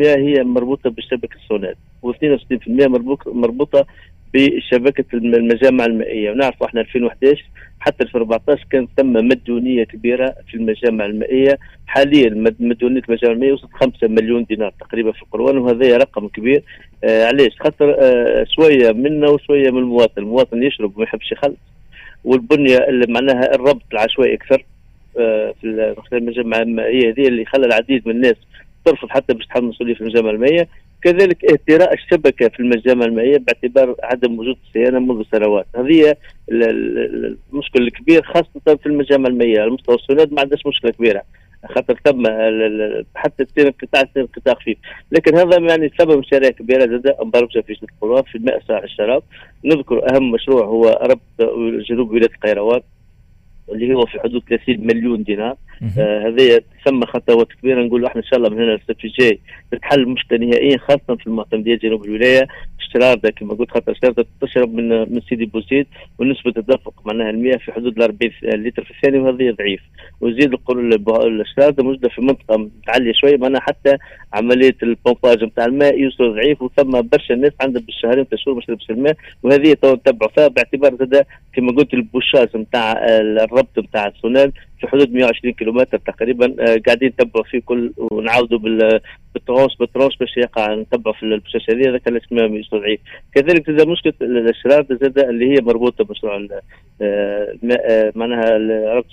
هي 0.00 0.42
مربوطة 0.44 0.90
بالشبكة 0.90 1.36
السونات 1.36 1.76
و62% 2.06 2.86
مربوطة 3.26 3.86
بشبكة 4.36 5.04
المجامع 5.14 5.84
المائية. 5.84 6.30
ونعرف 6.30 6.62
إحنا 6.62 6.80
2011 6.80 7.44
حتى 7.80 8.04
2014 8.04 8.64
كان 8.70 8.88
ثم 8.96 9.12
مديونيه 9.12 9.84
كبيرة 9.84 10.34
في 10.48 10.54
المجامع 10.54 11.04
المائية. 11.06 11.58
حاليا 11.86 12.30
مديونيه 12.60 13.02
المجامع 13.08 13.32
المائية 13.34 13.52
وصلت 13.52 13.72
5 13.72 14.08
مليون 14.08 14.44
دينار 14.44 14.72
تقريبا 14.80 15.12
في 15.12 15.22
القروان 15.22 15.58
وهذا 15.58 15.96
رقم 15.96 16.28
كبير. 16.28 16.62
آه 17.04 17.24
علاش؟ 17.26 17.52
خاطر 17.60 17.96
آه 18.00 18.46
شوية 18.56 18.92
منا 18.92 19.28
وشوية 19.28 19.70
من 19.70 19.78
المواطن. 19.78 20.22
المواطن 20.22 20.62
يشرب 20.62 20.96
وما 20.96 21.04
يحبش 21.04 21.32
يخلص. 21.32 21.56
والبنية 22.24 22.76
اللي 22.78 23.06
معناها 23.08 23.54
الربط 23.54 23.82
العشوائي 23.92 24.34
أكثر 24.34 24.64
آه 25.18 25.54
في 25.62 26.12
المجامع 26.12 26.58
المائية 26.62 27.10
هذه 27.12 27.28
اللي 27.28 27.44
خلى 27.44 27.66
العديد 27.66 28.08
من 28.08 28.14
الناس 28.14 28.34
ترفض 28.84 29.08
حتى 29.08 29.34
باش 29.34 29.46
تحمل 29.46 29.64
مسؤوليه 29.64 29.94
في 29.94 30.00
المجامع 30.00 30.30
المائية. 30.30 30.68
كذلك 31.06 31.44
اهتراء 31.44 31.94
الشبكة 31.94 32.48
في 32.48 32.60
المجامع 32.60 33.04
المائية 33.04 33.38
باعتبار 33.38 33.94
عدم 34.02 34.38
وجود 34.38 34.56
الصيانه 34.66 34.98
منذ 34.98 35.24
سنوات. 35.32 35.66
هذه 35.76 36.16
المشكل 36.50 37.82
الكبير 37.82 38.22
خاصة 38.22 38.76
في 38.76 38.86
المجامع 38.86 39.28
المائيه 39.28 39.60
على 39.60 39.70
مستوى 39.70 39.94
السناد 39.94 40.32
ما 40.32 40.40
عندناش 40.40 40.66
مشكلة 40.66 40.90
كبيرة 40.90 41.22
خاطر 41.74 41.94
تم 42.04 42.22
حتى 43.14 43.42
التين 43.42 43.66
القطاع 43.66 44.04
القطاع 44.16 44.54
خفيف. 44.54 44.78
لكن 45.12 45.36
هذا 45.36 45.58
يعني 45.58 45.92
سبب 45.98 46.18
مشاريع 46.18 46.50
كبيرة 46.50 46.86
زاد 46.86 47.16
مبرمجه 47.22 47.60
في 47.60 47.76
القرى 47.82 48.22
في 48.22 48.38
الماء 48.38 48.60
صالح 48.68 48.82
الشراب. 48.82 49.22
نذكر 49.64 50.14
أهم 50.14 50.30
مشروع 50.30 50.64
هو 50.64 51.00
ربط 51.02 51.50
جنوب 51.88 52.10
ولاية 52.10 52.30
القيروان 52.34 52.80
اللي 53.72 53.94
هو 53.94 54.06
في 54.06 54.20
حدود 54.20 54.42
30 54.48 54.86
مليون 54.86 55.22
دينار. 55.22 55.56
آه 55.98 56.28
هذه 56.28 56.60
ثم 56.84 57.04
خطوات 57.04 57.48
كبيره 57.52 57.82
نقول 57.82 58.04
إحنا 58.04 58.20
إن 58.20 58.26
شاء 58.26 58.38
الله 58.38 58.48
من 58.48 58.56
هنا 58.62 58.70
للصيف 58.70 59.04
الجاي 59.04 59.38
تتحل 59.72 60.00
المشكلة 60.00 60.38
نهائيا 60.38 60.78
خاصة 60.78 61.16
في 61.16 61.26
المعتمديه 61.26 61.74
جنوب 61.76 62.04
الولاية. 62.04 62.46
اشتراردة 62.80 63.30
كما 63.30 63.54
قلت 63.54 63.70
خاطر 63.70 63.92
اشتراردة 63.92 64.26
تشرب 64.40 64.74
من 64.74 64.88
من 65.14 65.20
سيدي 65.28 65.44
بوزيد 65.46 65.86
ونسبة 66.18 66.52
الدفق 66.56 66.92
معناها 67.06 67.30
المياه 67.30 67.56
في 67.56 67.72
حدود 67.72 67.96
ال 67.96 68.02
40 68.02 68.18
لتر 68.44 68.84
في 68.84 68.90
الثانية 68.90 69.20
وهذه 69.20 69.50
ضعيف. 69.58 69.80
وزيد 70.20 70.54
الاشتراردة 71.08 71.84
موجوده 71.84 72.08
في 72.08 72.20
منطقة 72.20 72.56
متعلية 72.56 73.12
شوية 73.12 73.36
معناها 73.36 73.60
حتى 73.60 73.96
عملية 74.32 74.76
البومباج 74.82 75.44
نتاع 75.44 75.64
الماء 75.64 75.98
يوصل 76.00 76.34
ضعيف 76.34 76.62
وثم 76.62 77.00
برشا 77.00 77.32
ناس 77.32 77.52
عندها 77.60 77.82
بالشهرين 77.82 78.24
ثلاث 78.24 78.40
شهور 78.40 78.54
ما 78.56 78.62
شربش 78.62 78.90
الماء 78.90 79.16
وهذه 79.42 79.72
تو 79.82 79.94
نتبعوا 79.94 80.30
فيها 80.32 80.48
باعتبار 80.48 80.96
زاد 80.96 81.24
كما 81.52 81.72
قلت 81.72 81.94
البوشاج 81.94 82.56
نتاع 82.56 82.92
الربط 83.18 83.78
نتاع 83.78 84.06
السونال. 84.06 84.52
في 84.80 84.86
حدود 84.86 85.12
120 85.12 85.54
كيلومتر 85.54 85.98
تقريبا 85.98 86.56
آه 86.60 86.80
قاعدين 86.86 87.08
نتبعوا 87.08 87.44
فيه 87.44 87.60
كل 87.64 87.92
ونعاودوا 87.96 88.58
بالترونس 89.34 89.74
بالترونس 89.74 90.16
باش 90.16 90.36
يقع 90.36 90.74
نتبعوا 90.74 91.14
في 91.16 91.22
هذه 91.70 91.88
هذا 91.88 91.98
كان 91.98 92.16
اسمه 92.16 92.62
ضعيف 92.78 93.00
كذلك 93.34 93.70
زاد 93.70 93.88
مشكلة 93.88 94.12
الاشرار 94.20 94.86
زاد 94.90 95.18
اللي 95.18 95.50
هي 95.50 95.60
مربوطة 95.62 96.04
بمشروع 96.04 96.46
آه 97.02 98.12
معناها 98.14 98.58
ربط 98.94 99.06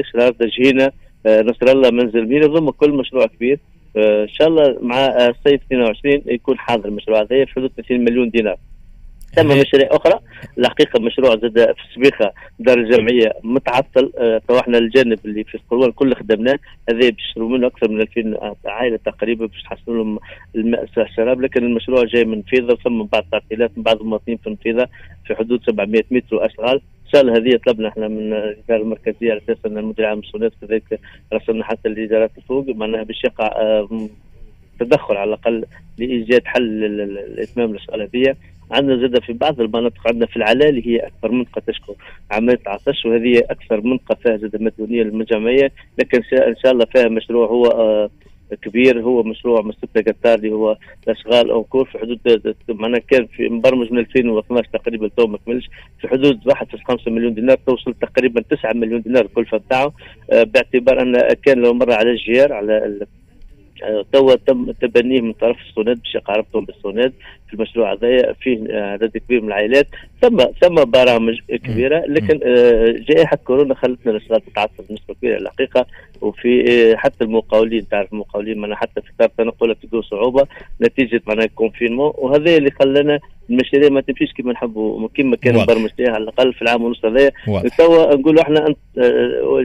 اشرار 0.00 0.34
جهينه 0.40 0.92
آه 1.26 1.42
نصر 1.42 1.72
الله 1.72 1.90
منزل 1.90 2.28
مينا 2.28 2.46
ضم 2.46 2.70
كل 2.70 2.90
مشروع 2.90 3.26
كبير. 3.26 3.58
آه 3.96 4.22
إن 4.22 4.28
شاء 4.28 4.48
الله 4.48 4.78
مع 4.80 5.06
الصيف 5.06 5.60
22 5.66 6.22
يكون 6.26 6.58
حاضر 6.58 6.88
المشروع 6.88 7.22
هذا 7.22 7.44
في 7.44 7.52
حدود 7.52 7.70
30 7.76 8.04
مليون 8.04 8.30
دينار. 8.30 8.56
ثم 9.36 9.48
مشاريع 9.48 9.88
أخرى. 9.90 10.20
الحقيقة 10.58 11.00
مشروع 11.00 11.36
زاد 11.36 11.52
في 11.52 11.84
السبيخة 11.90 12.32
دار 12.58 12.78
الجمعيه 12.78 13.32
متعطل 13.42 14.12
آه 14.18 14.40
إحنا 14.60 14.78
الجانب 14.78 15.18
اللي 15.24 15.44
في 15.44 15.54
القروان 15.54 15.92
كله 15.92 16.14
خدمناه 16.14 16.58
هذا 16.90 17.10
بيشتروا 17.10 17.48
منه 17.48 17.66
أكثر 17.66 17.90
من 17.90 18.00
2000 18.00 18.54
عائلة 18.66 18.96
تقريبا 18.96 19.46
باش 19.46 19.62
تحصلوا 19.62 19.96
لهم 19.96 20.18
الماء 20.56 20.86
الشراب 20.98 21.40
لكن 21.40 21.64
المشروع 21.64 22.04
جاي 22.04 22.24
من 22.24 22.42
فيضة 22.42 22.76
ثم 22.84 23.02
بعض 23.02 23.24
تعطيلات 23.32 23.70
من 23.76 23.82
بعض 23.82 24.00
المواطنين 24.00 24.36
في 24.36 24.56
فيضه 24.62 24.88
في 25.26 25.34
حدود 25.34 25.60
700 25.66 26.02
متر 26.10 26.36
وأشغال. 26.36 26.80
الله 27.14 27.36
هذه 27.36 27.60
طلبنا 27.66 27.88
إحنا 27.88 28.08
من 28.08 28.32
الإدارة 28.32 28.82
المركزية 28.82 29.30
على 29.30 29.40
أساس 29.44 29.56
أن 29.66 29.78
المدير 29.78 30.04
العام 30.04 30.18
للسونات 30.18 30.52
كذلك 30.60 31.00
رسلنا 31.32 31.64
حتى 31.64 31.88
الادارات 31.88 32.30
الفوق 32.38 32.68
معناها 32.68 33.02
باش 33.02 33.24
يقع 33.24 33.46
آه 33.46 34.08
تدخل 34.80 35.16
على 35.16 35.28
الأقل 35.28 35.64
لإيجاد 35.98 36.42
حل 36.44 36.80
لإتمام 37.36 37.70
المساله 37.70 38.08
هذه. 38.14 38.36
عندنا 38.70 38.96
زاد 38.96 39.22
في 39.22 39.32
بعض 39.32 39.60
المناطق 39.60 40.08
عندنا 40.08 40.26
في 40.26 40.36
العلا 40.36 40.61
اللي 40.61 40.86
هي 40.86 40.98
أكثر 40.98 41.32
منطقه 41.32 41.62
تشكو. 41.66 41.94
عمليه 42.30 42.60
عطش 42.66 43.04
وهذه 43.06 43.38
أكثر 43.50 43.80
منطقه 43.80 44.14
فيها 44.22 44.36
زاد 44.36 44.62
مديونيه 44.62 45.02
للمجامعيه 45.02 45.72
لكن 45.98 46.22
إن 46.32 46.54
شاء 46.62 46.72
الله 46.72 46.84
فيها 46.84 47.08
مشروع 47.08 47.46
هو 47.46 47.66
آه 47.66 48.10
كبير. 48.62 49.00
هو 49.00 49.22
مشروع 49.22 49.62
مستر 49.62 50.00
قطار 50.02 50.34
اللي 50.38 50.52
هو 50.52 50.76
الأشغال 51.08 51.50
en 51.50 51.60
cours 51.60 51.84
في 51.84 51.98
حدود 51.98 52.18
معناها 52.68 53.00
كان 53.10 53.26
في 53.26 53.48
مبرمج 53.48 53.92
من 53.92 53.98
2012 53.98 54.68
تقريبا 54.72 55.08
تو 55.08 55.26
ما 55.26 55.38
كملش. 55.46 55.70
في 56.00 56.08
حدود 56.08 56.40
1.5 56.48 57.08
مليون 57.08 57.34
دينار 57.34 57.56
توصل 57.66 57.94
تقريبا 57.94 58.40
9 58.40 58.72
مليون 58.72 59.00
دينار 59.02 59.24
الكلفه 59.24 59.56
بتاعه 59.58 59.92
آه 60.32 60.42
باعتبار 60.42 61.02
أن 61.02 61.34
كان 61.42 61.58
لو 61.58 61.74
مر 61.74 61.92
على 61.92 62.10
الجيار 62.10 62.52
على 62.52 63.06
توا 64.12 64.34
تم 64.34 64.72
تبنيه 64.72 65.20
من 65.20 65.32
طرف 65.32 65.56
السوناد 65.68 65.98
باش 65.98 66.14
يقاربتهم 66.14 66.64
بالسوناد 66.64 67.12
في 67.48 67.54
المشروع 67.54 67.92
هذايا 67.92 68.32
فيه 68.32 68.58
عدد 68.70 69.16
كبير 69.16 69.40
من 69.40 69.48
العائلات. 69.48 69.86
ثم 70.22 70.38
ثم 70.60 70.74
برامج 70.84 71.40
كبيرة. 71.48 72.04
لكن 72.08 72.38
جائحة 73.08 73.36
كورونا 73.36 73.74
خلتنا 73.74 74.12
الاشغال 74.12 74.40
تتعطل 74.40 74.84
بنسبة 74.90 75.14
كبيرة 75.14 75.38
الحقيقة 75.38 75.86
وفي 76.20 76.94
حتى 76.96 77.24
المقاولين 77.24 77.88
تعرف 77.88 78.12
المقاولين 78.12 78.58
معنا 78.58 78.76
حتى 78.76 79.00
في 79.00 79.10
اطار 79.16 79.28
التنقلات 79.28 79.76
تلقوا 79.82 80.02
صعوبة. 80.02 80.46
نتيجة 80.82 81.22
معناها 81.26 81.44
الكونفينمون 81.44 82.12
وهذا 82.18 82.56
اللي 82.56 82.70
خلانا 82.70 83.18
المشاريع 83.50 83.88
ما 83.88 84.00
تمشيش 84.00 84.32
كما 84.32 84.52
نحبوا 84.52 85.08
كما 85.14 85.36
كان 85.36 85.56
مبرمج 85.56 85.90
على 86.00 86.16
الأقل 86.24 86.52
في 86.52 86.62
العام 86.62 86.82
ونص 86.84 87.04
هذايا 87.04 87.30
توا 87.78 88.14
نقولوا 88.14 88.42
إحنا 88.42 88.74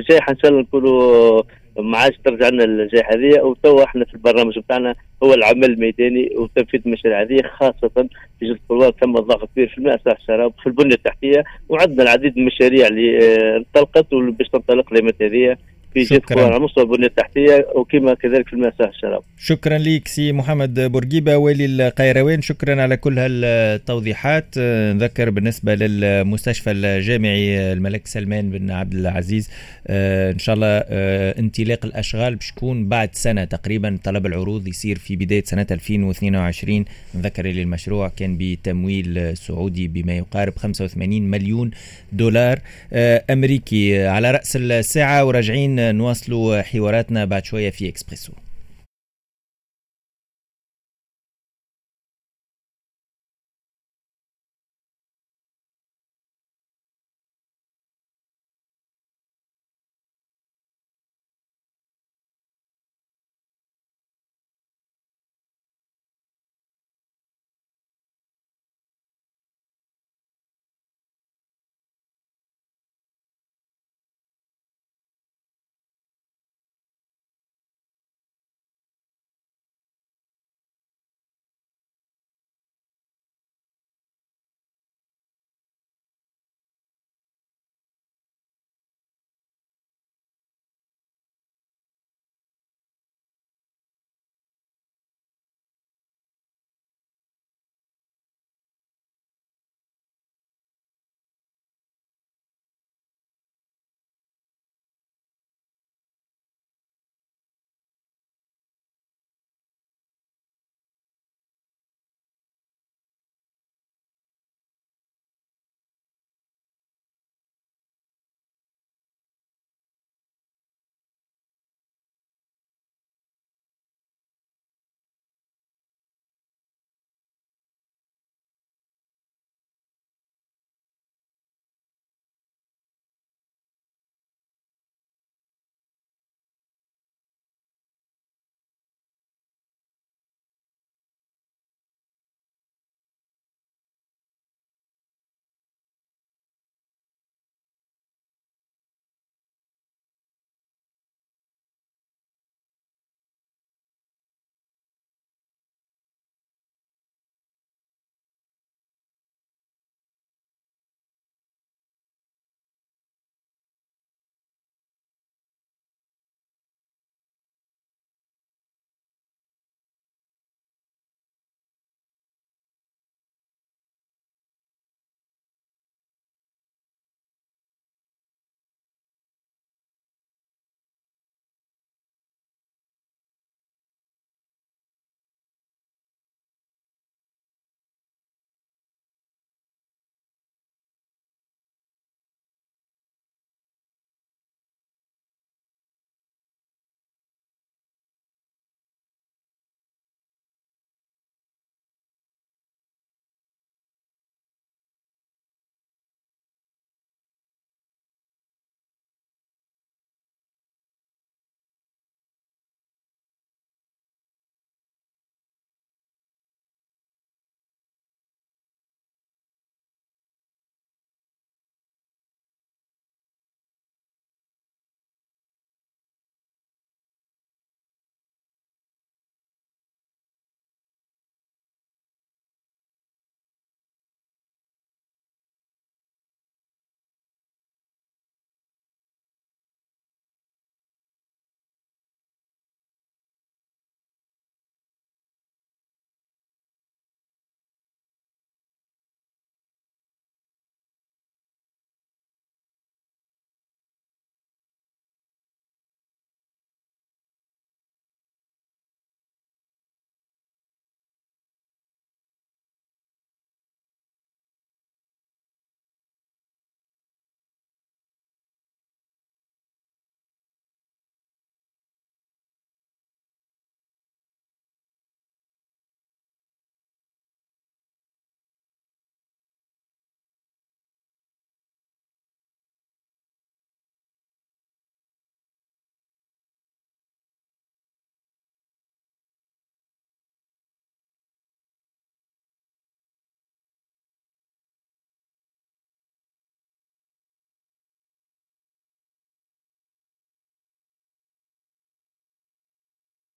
جايحه 0.09 0.31
إن 0.31 0.37
شاء 0.37 0.51
الله 0.51 0.61
نكونوا 0.61 1.41
ما 1.81 1.97
عادش 1.97 2.17
ترجع 2.25 2.49
لنا 2.49 2.63
الجائحه 2.63 3.13
هذه. 3.13 3.41
وتوا 3.41 3.83
إحنا 3.83 4.05
في 4.05 4.13
البرنامج 4.13 4.59
بتاعنا 4.59 4.95
هو 5.23 5.33
العمل 5.33 5.65
الميداني 5.65 6.29
وتنفيذ 6.35 6.81
المشاريع 6.85 7.21
هذه 7.21 7.41
خاصة 7.57 8.09
في 8.39 8.45
جزء 8.45 8.53
القروات 8.53 8.95
تم 9.01 9.13
ضغط 9.13 9.49
كبير 9.51 9.67
في 9.67 9.77
الماء 9.77 10.01
صح 10.05 10.17
الشراب 10.19 10.53
في 10.61 10.67
البنية 10.67 10.95
التحتية 10.95 11.43
وعندنا 11.69 12.03
العديد 12.03 12.37
من 12.37 12.41
المشاريع 12.41 12.87
اللي 12.87 13.17
آه، 13.17 13.57
انطلقت 13.57 14.13
وباش 14.13 14.47
تنطلق 14.47 14.85
الايامات 14.91 15.21
هذه. 15.21 15.57
في 15.93 16.03
جهة 16.03 16.21
على 16.29 16.59
مستوى 16.59 16.83
البنية 16.83 17.07
التحتية 17.07 17.67
وكما 17.75 18.13
كذلك 18.13 18.47
في 18.47 18.53
الماء 18.53 18.73
الشراب. 18.79 19.21
شكرا 19.37 19.77
لك 19.77 20.07
سي 20.07 20.31
محمد 20.31 20.79
بورقيبة 20.79 21.37
والي 21.37 21.65
القيروان. 21.65 22.41
شكرا 22.41 22.81
على 22.81 22.97
كل 22.97 23.19
هالتوضيحات. 23.19 24.57
نذكر 24.57 25.29
بالنسبة 25.29 25.75
للمستشفى 25.75 26.71
الجامعي 26.71 27.73
الملك 27.73 28.07
سلمان 28.07 28.49
بن 28.49 28.71
عبد 28.71 28.93
العزيز 28.93 29.49
آه، 29.87 30.31
إن 30.31 30.39
شاء 30.39 30.55
الله 30.55 30.67
آه، 30.67 31.39
انطلاق 31.39 31.85
الأشغال 31.85 32.35
باش 32.35 32.51
تكون 32.51 32.89
بعد 32.89 33.15
سنة 33.15 33.43
تقريبا. 33.43 33.97
طلب 34.03 34.25
العروض 34.25 34.67
يصير 34.67 34.97
في 34.97 35.15
بداية 35.15 35.43
سنة 35.43 35.67
2022 35.71 36.85
نذكر 37.15 37.45
اللي 37.45 37.61
المشروع 37.61 38.07
كان 38.07 38.37
بتمويل 38.39 39.37
سعودي 39.37 39.87
بما 39.87 40.17
يقارب 40.17 40.53
85 40.57 41.21
مليون 41.21 41.71
دولار 42.11 42.59
آه، 42.93 43.23
أمريكي. 43.29 44.07
على 44.07 44.31
رأس 44.31 44.55
الساعة 44.55 45.25
وراجعين 45.25 45.78
نواصلوا 45.79 46.61
حواراتنا 46.61 47.25
بعد 47.25 47.45
شوية 47.45 47.69
في 47.69 47.89
إكسبريسو. 47.89 48.33